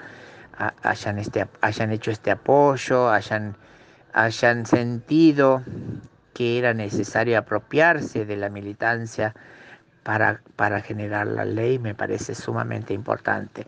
[0.82, 3.56] hayan este, hayan hecho este apoyo, hayan,
[4.12, 5.62] hayan sentido
[6.32, 9.34] que era necesario apropiarse de la militancia
[10.02, 13.66] para, para generar la ley me parece sumamente importante.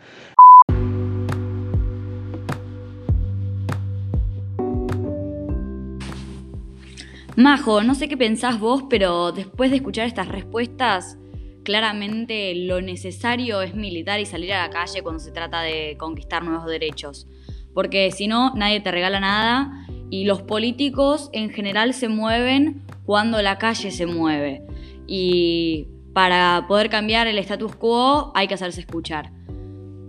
[7.37, 11.19] Majo, no sé qué pensás vos, pero después de escuchar estas respuestas,
[11.67, 16.45] claramente lo necesario es militar y salir a la calle cuando se trata de conquistar
[16.45, 17.27] nuevos derechos.
[17.75, 23.43] Porque si no, nadie te regala nada y los políticos en general se mueven cuando
[23.43, 24.63] la calle se mueve.
[25.09, 29.33] Y para poder cambiar el status quo hay que hacerse escuchar.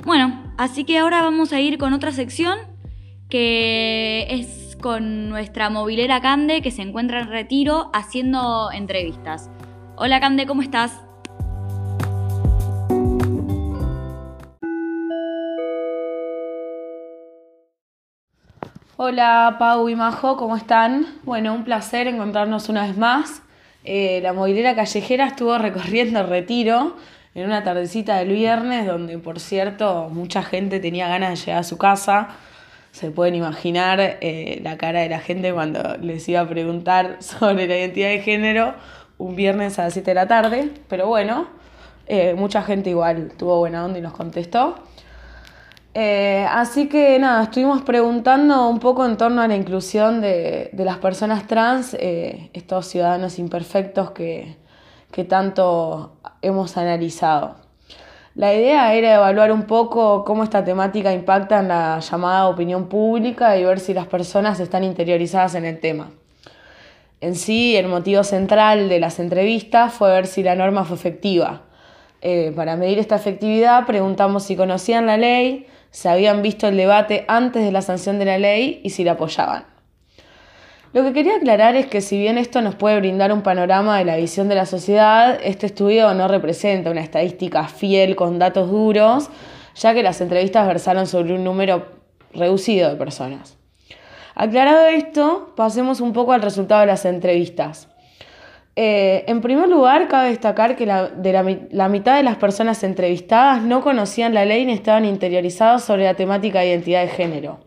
[0.06, 2.60] Bueno, así que ahora vamos a ir con otra sección
[3.30, 9.50] que es con nuestra movilera Cande que se encuentra en retiro haciendo entrevistas.
[9.96, 11.07] Hola Cande, ¿cómo estás?
[19.00, 21.06] Hola Pau y Majo, ¿cómo están?
[21.24, 23.44] Bueno, un placer encontrarnos una vez más.
[23.84, 26.96] Eh, la movilera callejera estuvo recorriendo retiro
[27.36, 31.64] en una tardecita del viernes, donde por cierto mucha gente tenía ganas de llegar a
[31.64, 32.30] su casa
[32.92, 37.68] se pueden imaginar eh, la cara de la gente cuando les iba a preguntar sobre
[37.68, 38.74] la identidad de género
[39.20, 41.48] un viernes a las 7 de la tarde, pero bueno,
[42.08, 44.76] eh, mucha gente igual tuvo buena onda y nos contestó.
[46.00, 50.86] Eh, así que nada, estuvimos preguntando un poco en torno a la inclusión de, de
[50.86, 54.58] las personas trans, estos ciudadanos imperfectos que,
[55.12, 57.56] que tanto hemos analizado.
[58.36, 63.58] La idea era evaluar un poco cómo esta temática impacta en la llamada opinión pública
[63.58, 66.12] y ver si las personas están interiorizadas en el tema.
[67.22, 71.64] En sí, el motivo central de las entrevistas fue ver si la norma fue efectiva.
[72.22, 77.26] Eh, para medir esta efectividad preguntamos si conocían la ley, si habían visto el debate
[77.28, 79.66] antes de la sanción de la ley y si la apoyaban.
[80.94, 84.06] Lo que quería aclarar es que si bien esto nos puede brindar un panorama de
[84.06, 89.30] la visión de la sociedad, este estudio no representa una estadística fiel con datos duros,
[89.76, 91.86] ya que las entrevistas versaron sobre un número
[92.34, 93.58] reducido de personas.
[94.34, 97.90] Aclarado esto, pasemos un poco al resultado de las entrevistas.
[98.80, 102.84] Eh, en primer lugar, cabe destacar que la, de la, la, mitad de las personas
[102.84, 107.60] entrevistadas no conocían la ley ni estaban interiorizados sobre la temática de identidad de género.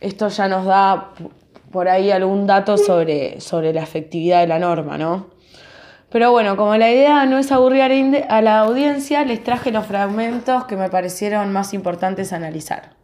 [0.00, 1.10] Esto ya nos da
[1.70, 5.28] por ahí algún dato sobre, sobre la efectividad de la norma, ¿no?
[6.10, 10.64] Pero bueno, como la idea no es aburrir a la audiencia, les traje los fragmentos
[10.64, 12.96] que me parecieron más importantes analizar.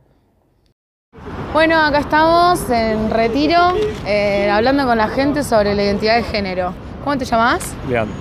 [1.53, 3.75] Bueno, acá estamos en retiro,
[4.09, 6.86] eh, hablando con la gente sobre la identidad de género.
[7.07, 7.73] ¿Cómo te llamas?
[7.89, 8.17] Leandro.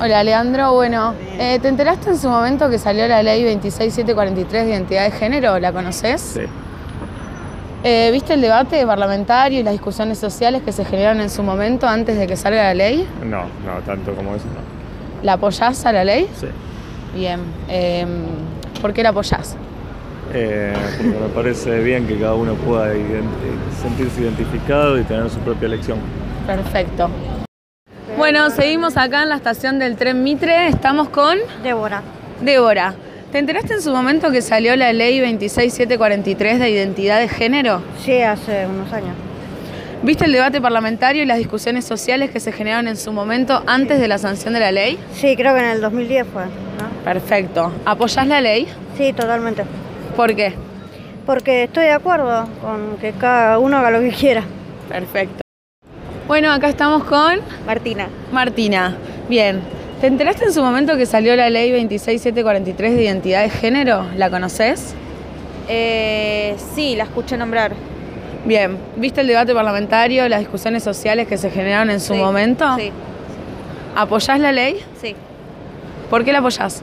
[0.00, 0.72] Hola, Leandro.
[0.72, 5.10] Bueno, eh, ¿te enteraste en su momento que salió la ley 26743 de identidad de
[5.10, 5.58] género?
[5.58, 6.22] ¿La conoces?
[6.22, 6.40] Sí.
[7.84, 11.86] Eh, ¿Viste el debate parlamentario y las discusiones sociales que se generaron en su momento
[11.86, 13.06] antes de que salga la ley?
[13.22, 15.22] No, no, tanto como eso no.
[15.22, 16.26] ¿La apoyás a la ley?
[16.34, 16.46] Sí.
[17.14, 17.38] Bien.
[17.68, 18.06] Eh,
[18.80, 19.56] ¿Por qué la apoyás?
[20.32, 22.94] Eh, porque me parece bien que cada uno pueda
[23.82, 25.98] sentirse identificado y tener su propia elección.
[26.46, 27.10] Perfecto.
[28.22, 30.68] Bueno, seguimos acá en la estación del tren Mitre.
[30.68, 31.38] Estamos con...
[31.64, 32.02] Débora.
[32.40, 32.94] Débora.
[33.32, 37.82] ¿Te enteraste en su momento que salió la ley 26743 de identidad de género?
[38.04, 39.16] Sí, hace unos años.
[40.04, 43.98] ¿Viste el debate parlamentario y las discusiones sociales que se generaron en su momento antes
[43.98, 45.00] de la sanción de la ley?
[45.14, 46.44] Sí, creo que en el 2010 fue.
[46.44, 47.04] ¿no?
[47.04, 47.72] Perfecto.
[47.84, 48.68] ¿Apoyás la ley?
[48.96, 49.64] Sí, totalmente.
[50.14, 50.54] ¿Por qué?
[51.26, 54.44] Porque estoy de acuerdo con que cada uno haga lo que quiera.
[54.88, 55.41] Perfecto.
[56.32, 58.08] Bueno, acá estamos con Martina.
[58.32, 58.96] Martina.
[59.28, 59.60] Bien.
[60.00, 64.06] ¿Te enteraste en su momento que salió la ley 26743 de identidad de género?
[64.16, 64.94] ¿La conoces?
[65.68, 67.72] Eh, sí, la escuché nombrar.
[68.46, 72.76] Bien, ¿viste el debate parlamentario, las discusiones sociales que se generaron en su sí, momento?
[72.78, 72.90] Sí.
[73.94, 74.82] ¿Apoyás la ley?
[75.02, 75.14] Sí.
[76.08, 76.82] ¿Por qué la apoyás?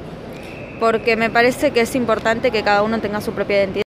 [0.79, 3.88] Porque me parece que es importante que cada uno tenga su propia identidad.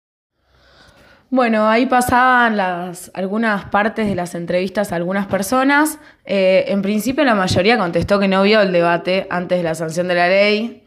[1.36, 5.98] Bueno, ahí pasaban las, algunas partes de las entrevistas a algunas personas.
[6.24, 10.08] Eh, en principio la mayoría contestó que no vio el debate antes de la sanción
[10.08, 10.82] de la ley.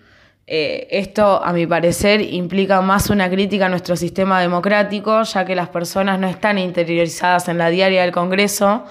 [0.48, 5.54] Eh, esto, a mi parecer, implica más una crítica a nuestro sistema democrático, ya que
[5.54, 8.86] las personas no están interiorizadas en la diaria del Congreso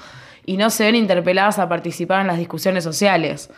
[0.46, 3.50] y no se ven interpeladas a participar en las discusiones sociales.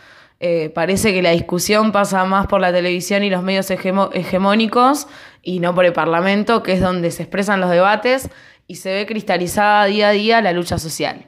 [0.43, 5.07] Eh, parece que la discusión pasa más por la televisión y los medios hegemónicos
[5.43, 8.31] y no por el Parlamento, que es donde se expresan los debates
[8.67, 11.27] y se ve cristalizada día a día la lucha social.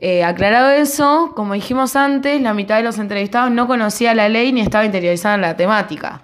[0.00, 4.50] Eh, aclarado eso, como dijimos antes, la mitad de los entrevistados no conocía la ley
[4.50, 6.22] ni estaba interiorizada en la temática.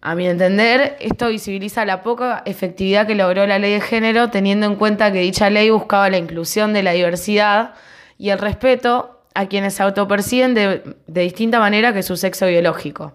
[0.00, 4.66] A mi entender, esto visibiliza la poca efectividad que logró la ley de género, teniendo
[4.66, 7.74] en cuenta que dicha ley buscaba la inclusión de la diversidad
[8.18, 13.12] y el respeto a quienes se autoperciben de, de distinta manera que su sexo biológico.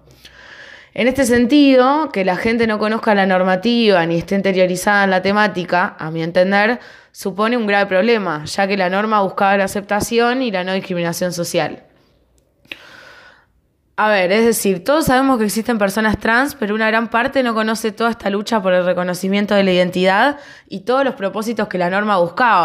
[0.94, 5.22] En este sentido, que la gente no conozca la normativa ni esté interiorizada en la
[5.22, 6.80] temática, a mi entender,
[7.12, 11.32] supone un grave problema, ya que la norma buscaba la aceptación y la no discriminación
[11.32, 11.84] social.
[13.96, 17.54] A ver, es decir, todos sabemos que existen personas trans, pero una gran parte no
[17.54, 21.78] conoce toda esta lucha por el reconocimiento de la identidad y todos los propósitos que
[21.78, 22.64] la norma buscaba.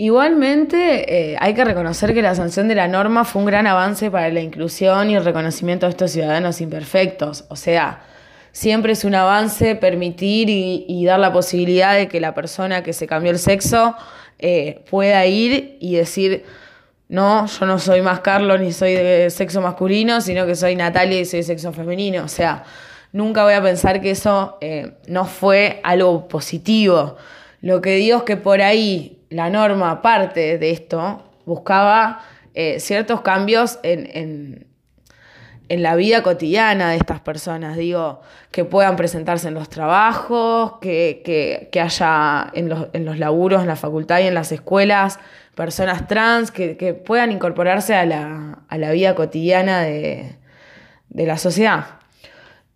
[0.00, 4.12] Igualmente, eh, hay que reconocer que la sanción de la norma fue un gran avance
[4.12, 7.46] para la inclusión y el reconocimiento de estos ciudadanos imperfectos.
[7.48, 8.04] O sea,
[8.52, 13.08] siempre es un avance permitir y, dar la posibilidad de que la persona que se
[13.08, 13.96] cambió el sexo
[14.38, 16.44] eh, pueda ir y decir,
[17.08, 21.18] no, yo no soy más Carlos ni soy de sexo masculino, sino que soy Natalia
[21.18, 22.22] y soy de sexo femenino.
[22.22, 22.62] O sea,
[23.12, 27.16] nunca voy a pensar que eso eh, no fue algo positivo.
[27.62, 32.20] Lo que digo es que por ahí la norma, aparte de esto, buscaba
[32.54, 34.66] eh, ciertos cambios en,
[35.68, 37.76] la vida cotidiana de estas personas.
[37.76, 43.68] Digo, que puedan presentarse en los trabajos, que, haya en los, en los, laburos, en
[43.68, 45.18] la facultad y en las escuelas
[45.54, 50.36] personas trans que, puedan incorporarse a la, vida cotidiana de,
[51.10, 51.97] de la sociedad.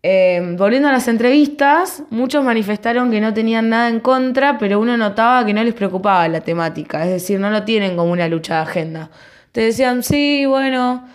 [0.05, 4.97] Em, volviendo a las entrevistas, muchos manifestaron que no tenían nada en contra, pero uno
[4.97, 8.57] notaba que no les preocupaba la temática, es decir, no lo tienen como una lucha
[8.57, 9.11] de agenda.
[9.53, 11.09] Te decían, sí, bueno,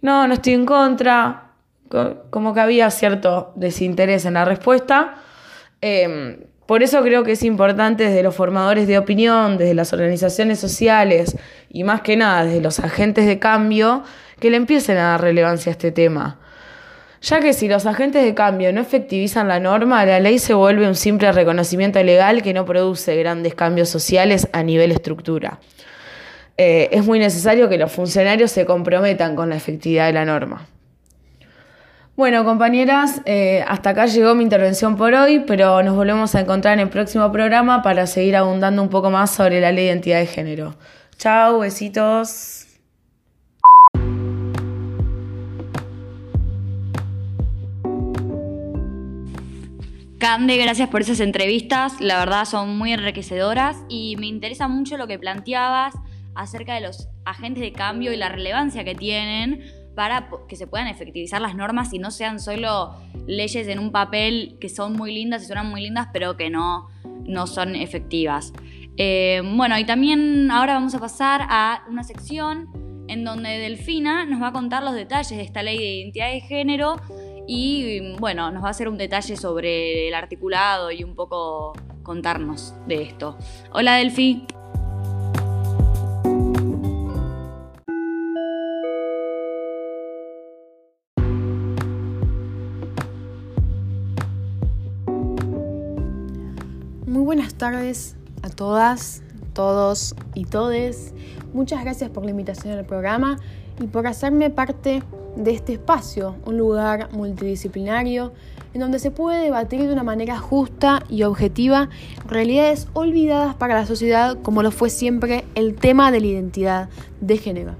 [0.00, 1.50] no, no estoy en contra,
[2.30, 5.16] como que había cierto desinterés en la respuesta.
[5.82, 10.58] Em, por eso creo que es importante desde los formadores de opinión, desde las organizaciones
[10.58, 11.36] sociales
[11.68, 14.02] y más que nada desde los agentes de cambio,
[14.38, 16.38] que le empiecen a dar relevancia a este tema
[17.20, 20.86] ya que si los agentes de cambio no efectivizan la norma, la ley se vuelve
[20.88, 25.60] un simple reconocimiento legal que no produce grandes cambios sociales a nivel estructura.
[26.56, 30.66] Eh, es muy necesario que los funcionarios se comprometan con la efectividad de la norma.
[32.16, 36.74] Bueno, compañeras, eh, hasta acá llegó mi intervención por hoy, pero nos volvemos a encontrar
[36.74, 40.18] en el próximo programa para seguir abundando un poco más sobre la ley de identidad
[40.18, 40.74] de género.
[41.16, 42.59] Chao, besitos.
[50.20, 55.06] Cande, gracias por esas entrevistas, la verdad son muy enriquecedoras y me interesa mucho lo
[55.06, 55.94] que planteabas
[56.34, 59.64] acerca de los agentes de cambio y la relevancia que tienen
[59.96, 62.96] para que se puedan efectivizar las normas y no sean solo
[63.26, 66.90] leyes en un papel que son muy lindas y suenan muy lindas, pero que no,
[67.24, 68.52] no son efectivas.
[68.98, 72.68] Eh, bueno, y también ahora vamos a pasar a una sección
[73.08, 76.40] en donde Delfina nos va a contar los detalles de esta ley de identidad de
[76.42, 77.00] género
[77.46, 81.72] y bueno, nos va a hacer un detalle sobre el articulado y un poco
[82.02, 83.36] contarnos de esto.
[83.72, 84.46] Hola Delfi.
[97.06, 99.22] Muy buenas tardes a todas,
[99.52, 101.14] todos y todes.
[101.52, 103.38] Muchas gracias por la invitación al programa
[103.80, 105.02] y por hacerme parte
[105.36, 108.32] de este espacio, un lugar multidisciplinario
[108.74, 111.88] en donde se puede debatir de una manera justa y objetiva
[112.26, 116.88] realidades olvidadas para la sociedad como lo fue siempre el tema de la identidad
[117.20, 117.72] de género.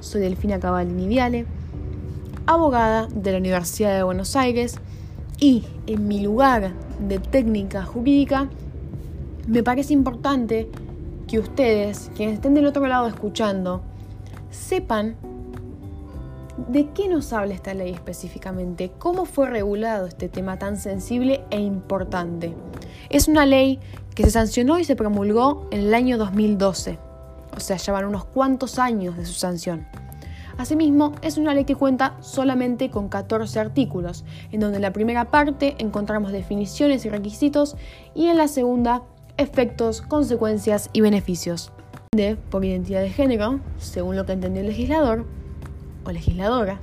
[0.00, 1.46] Soy Delfina Cavalini Viale,
[2.46, 4.76] abogada de la Universidad de Buenos Aires
[5.40, 8.48] y en mi lugar de técnica jurídica
[9.46, 10.68] me parece importante
[11.26, 13.82] que ustedes, quienes estén del otro lado escuchando,
[14.50, 15.16] sepan
[16.56, 18.90] ¿De qué nos habla esta ley específicamente?
[18.98, 22.56] ¿Cómo fue regulado este tema tan sensible e importante?
[23.10, 23.78] Es una ley
[24.14, 26.98] que se sancionó y se promulgó en el año 2012,
[27.54, 29.86] o sea, llevan unos cuantos años de su sanción.
[30.56, 35.26] Asimismo, es una ley que cuenta solamente con 14 artículos, en donde en la primera
[35.26, 37.76] parte encontramos definiciones y requisitos
[38.14, 39.02] y en la segunda
[39.36, 41.70] efectos, consecuencias y beneficios.
[42.48, 45.26] Por identidad de género, según lo que entendió el legislador,
[46.06, 46.78] o legisladora,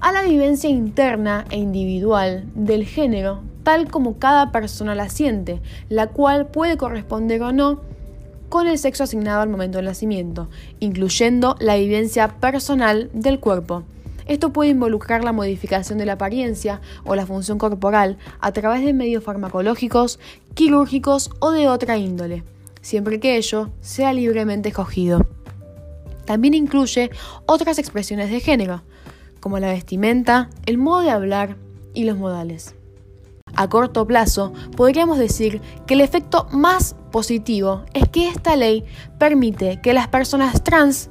[0.00, 6.08] a la vivencia interna e individual del género tal como cada persona la siente, la
[6.08, 7.80] cual puede corresponder o no
[8.48, 10.48] con el sexo asignado al momento del nacimiento,
[10.80, 13.84] incluyendo la vivencia personal del cuerpo.
[14.26, 18.92] Esto puede involucrar la modificación de la apariencia o la función corporal a través de
[18.92, 20.18] medios farmacológicos,
[20.54, 22.44] quirúrgicos o de otra índole,
[22.80, 25.39] siempre que ello sea libremente escogido.
[26.30, 27.10] También incluye
[27.44, 28.82] otras expresiones de género,
[29.40, 31.56] como la vestimenta, el modo de hablar
[31.92, 32.76] y los modales.
[33.56, 38.84] a corto plazo, podríamos decir que el efecto más positivo es que esta ley
[39.18, 41.10] permite que las personas trans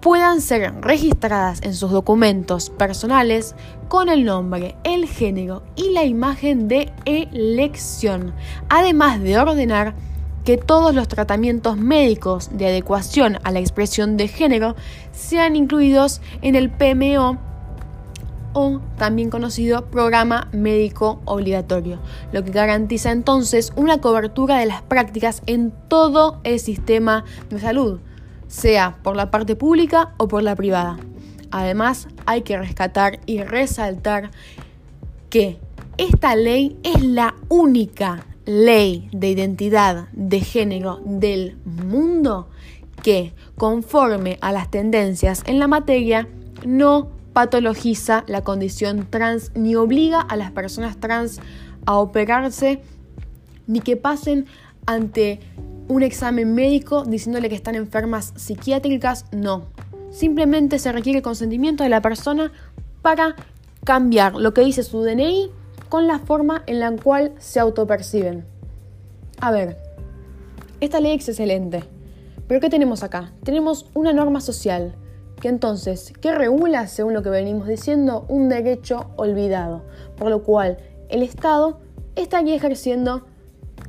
[0.00, 3.56] puedan ser registradas en sus documentos personales
[3.88, 8.32] con el nombre, el género y la imagen de elección,
[8.68, 9.96] además de ordenar
[10.44, 14.76] que todos los tratamientos médicos de adecuación a la expresión de género
[15.12, 17.38] sean incluidos en el PMO
[18.52, 21.98] o también conocido programa médico obligatorio,
[22.32, 28.00] lo que garantiza entonces una cobertura de las prácticas en todo el sistema de salud,
[28.46, 30.98] sea por la parte pública o por la privada.
[31.50, 34.30] Además, hay que rescatar y resaltar
[35.30, 35.58] que
[35.96, 42.48] esta ley es la única ley de identidad de género del mundo
[43.02, 46.28] que, conforme a las tendencias en la materia,
[46.66, 51.40] no patologiza la condición trans ni obliga a las personas trans
[51.86, 52.80] a operarse
[53.66, 54.46] ni que pasen
[54.86, 55.40] ante
[55.88, 59.66] un examen médico diciéndole que están enfermas psiquiátricas, no.
[60.10, 62.52] Simplemente se requiere el consentimiento de la persona
[63.02, 63.34] para
[63.84, 65.50] cambiar lo que dice su DNI
[65.94, 68.44] con la forma en la cual se autoperciben.
[69.40, 69.76] A ver,
[70.80, 71.84] esta ley es excelente,
[72.48, 73.30] pero ¿qué tenemos acá?
[73.44, 74.96] Tenemos una norma social
[75.40, 79.84] que entonces, ¿qué regula, según lo que venimos diciendo, un derecho olvidado,
[80.16, 80.78] por lo cual
[81.10, 81.78] el Estado
[82.16, 83.24] estaría ejerciendo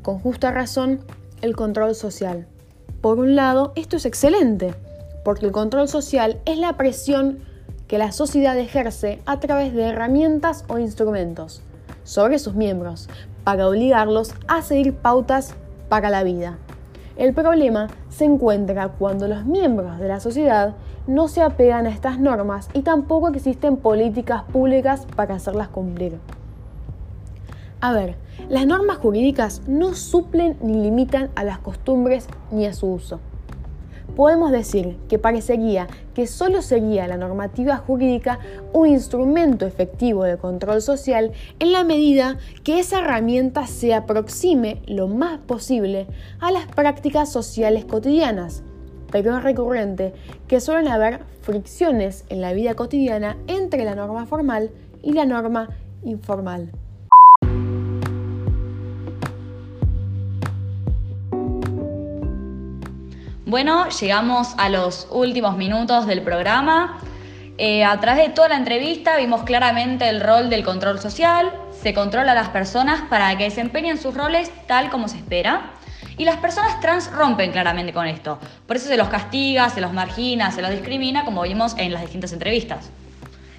[0.03, 0.99] con justa razón
[1.41, 2.45] el control social.
[3.01, 4.75] Por un lado, esto es excelente,
[5.23, 7.39] porque el control social es la presión
[7.87, 11.63] que la sociedad ejerce a través de herramientas o instrumentos
[12.05, 13.09] sobre sus miembros
[13.43, 15.53] para obligarlos a seguir pautas
[15.89, 16.57] para la vida.
[17.17, 20.75] El problema se encuentra cuando los miembros de la sociedad
[21.07, 26.17] no se apegan a estas normas y tampoco existen políticas públicas para hacerlas cumplir.
[27.81, 28.15] A ver,
[28.49, 33.19] las normas jurídicas no suplen ni limitan a las costumbres ni a su uso.
[34.15, 38.39] Podemos decir que parecería que solo sería la normativa jurídica
[38.71, 45.09] un instrumento efectivo de control social en la medida que esa herramienta se aproxime lo
[45.09, 46.07] más posible
[46.39, 48.63] a las prácticas sociales cotidianas,
[49.11, 50.13] pero es recurrente
[50.47, 54.71] que suelen haber fricciones en la vida cotidiana entre la norma formal
[55.03, 55.69] y la norma
[56.03, 56.71] informal.
[63.55, 66.99] Bueno, llegamos a los últimos minutos del programa.
[67.57, 71.53] Eh, a través de toda la entrevista vimos claramente el rol del control social.
[71.81, 75.71] Se controla a las personas para que desempeñen sus roles tal como se espera.
[76.17, 78.39] Y las personas trans rompen claramente con esto.
[78.67, 82.01] Por eso se los castiga, se los margina, se los discrimina, como vimos en las
[82.01, 82.89] distintas entrevistas.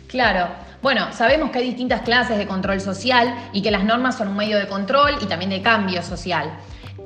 [0.08, 0.48] Claro.
[0.82, 4.36] Bueno, sabemos que hay distintas clases de control social y que las normas son un
[4.36, 6.50] medio de control y también de cambio social.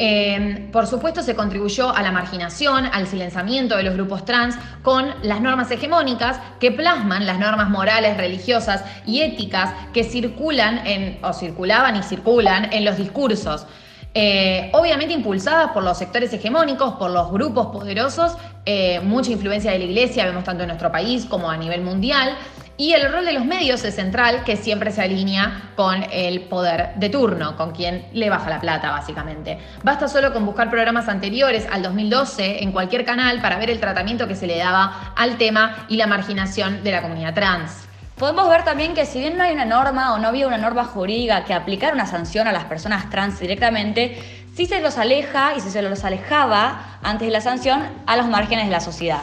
[0.03, 5.13] Em, por supuesto, se contribuyó a la marginación, al silenciamiento de los grupos trans con
[5.23, 11.35] las normas hegemónicas que plasman las normas morales, religiosas y éticas que circulan en, o
[11.35, 13.67] circulaban y circulan en los discursos.
[14.15, 19.81] Eh, obviamente impulsadas por los sectores hegemónicos, por los grupos poderosos, eh, mucha influencia de
[19.81, 22.39] la iglesia, vemos tanto en nuestro país como a nivel mundial,
[22.81, 26.95] y el rol de los medios es central, que siempre se alinea con el poder
[26.97, 29.59] de turno, con quien le baja la plata, básicamente.
[29.83, 34.27] Basta solo con buscar programas anteriores al 2012 en cualquier canal para ver el tratamiento
[34.27, 37.87] que se le daba al tema y la marginación de la comunidad trans.
[38.17, 40.87] Podemos ver también que si bien no hay una norma o no había una norma
[40.87, 44.17] jurídica que aplicara una sanción a las personas trans directamente,
[44.57, 48.65] sí se los aleja y se los alejaba antes de la sanción a los márgenes
[48.65, 49.21] de la sociedad.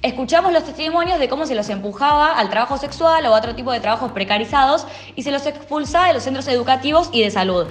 [0.00, 3.72] Escuchamos los testimonios de cómo se los empujaba al trabajo sexual o a otro tipo
[3.72, 4.86] de trabajos precarizados
[5.16, 7.66] y se los expulsaba de los centros educativos y de salud.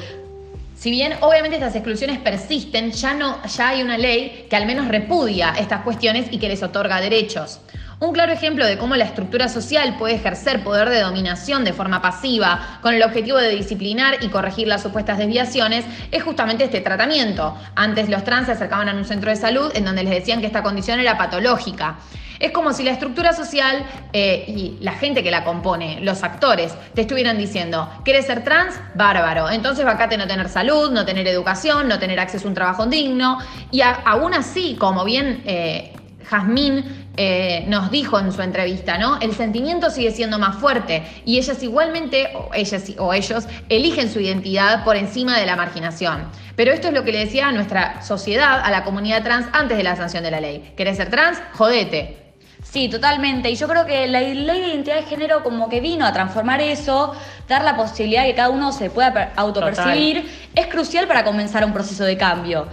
[0.76, 4.90] Si bien obviamente estas exclusiones persisten, ya, no, ya hay una ley que al menos
[4.90, 7.62] repudia estas cuestiones y que les otorga derechos.
[8.00, 12.00] Un claro ejemplo de cómo la estructura social puede ejercer poder de dominación de forma
[12.00, 17.58] pasiva con el objetivo de disciplinar y corregir las supuestas desviaciones es justamente este tratamiento.
[17.76, 20.46] Antes los trans se acercaban a un centro de salud en donde les decían que
[20.46, 21.98] esta condición era patológica.
[22.40, 23.84] Es como si la estructura social
[24.14, 28.80] eh, y la gente que la compone, los actores, te estuvieran diciendo, ¿quieres ser trans?
[28.94, 29.50] Bárbaro.
[29.50, 33.40] Entonces vacate no tener salud, no tener educación, no tener acceso a un trabajo digno.
[33.72, 35.94] Y aún así, como bien eh,
[36.30, 39.20] Jazmín eh, nos dijo en su entrevista, ¿no?
[39.20, 44.20] El sentimiento sigue siendo más fuerte y ellas igualmente, o ellas o ellos, eligen su
[44.20, 46.30] identidad por encima de la marginación.
[46.56, 49.78] Pero esto es lo que le decía a nuestra sociedad, a la comunidad trans antes
[49.78, 50.74] de la sanción de la ley.
[50.76, 51.40] ¿Querés ser trans?
[51.54, 52.28] Jodete.
[52.64, 53.50] Sí, totalmente.
[53.50, 56.60] Y yo creo que la ley de identidad de género como que vino a transformar
[56.62, 57.14] eso,
[57.48, 61.72] dar la posibilidad de que cada uno se pueda autopercibir, es crucial para comenzar un
[61.72, 62.68] proceso de cambio.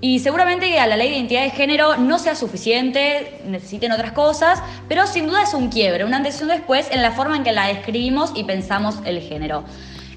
[0.00, 4.62] Y seguramente a la ley de identidad de género no sea suficiente, necesiten otras cosas,
[4.88, 7.42] pero sin duda es un quiebre, un antes y un después en la forma en
[7.42, 9.64] que la describimos y pensamos el género.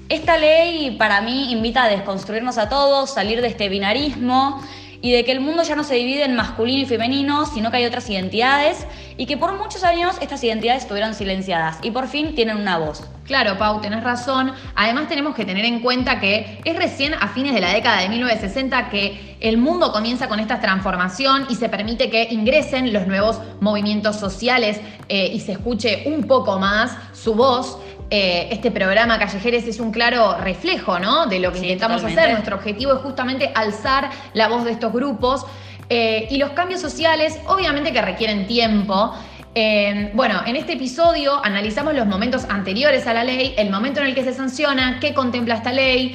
[0.08, 4.62] Esta ley para mí invita a desconstruirnos a todos, salir de este binarismo
[5.02, 7.78] y de que el mundo ya no se divide en masculino y femenino, sino que
[7.78, 8.86] hay otras identidades
[9.18, 13.04] y que por muchos años estas identidades estuvieron silenciadas y por fin tienen una voz.
[13.24, 14.52] Claro, Pau, tenés razón.
[14.74, 18.08] Además tenemos que tener en cuenta que es recién a fines de la década de
[18.08, 23.40] 1960 que el mundo comienza con esta transformación y se permite que ingresen los nuevos
[23.60, 27.78] movimientos sociales eh, y se escuche un poco más su voz.
[28.14, 31.24] Eh, este programa Callejeres es un claro reflejo ¿no?
[31.24, 32.30] de lo que intentamos hacer.
[32.30, 35.46] Nuestro objetivo es justamente alzar la voz de estos grupos.
[35.88, 39.14] Eh, y los cambios sociales, obviamente que requieren tiempo.
[39.54, 44.08] Eh, bueno, en este episodio analizamos los momentos anteriores a la ley, el momento en
[44.08, 46.14] el que se sanciona, qué contempla esta ley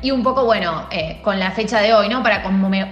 [0.00, 0.88] y un poco, bueno,
[1.22, 2.22] con la fecha de hoy, ¿no?
[2.22, 2.42] Para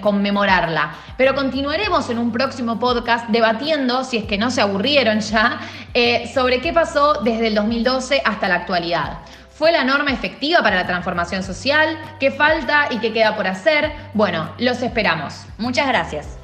[0.00, 0.94] conmemorarla.
[1.16, 5.60] Pero continuaremos en un próximo podcast debatiendo, si es que no se aburrieron ya,
[5.94, 9.18] eh, sobre qué pasó desde el 2012 hasta la actualidad.
[9.50, 11.98] ¿Fue la norma efectiva para la transformación social?
[12.20, 13.90] ¿Qué falta y qué queda por hacer?
[14.12, 15.46] Bueno, los esperamos.
[15.56, 16.35] Muchas gracias.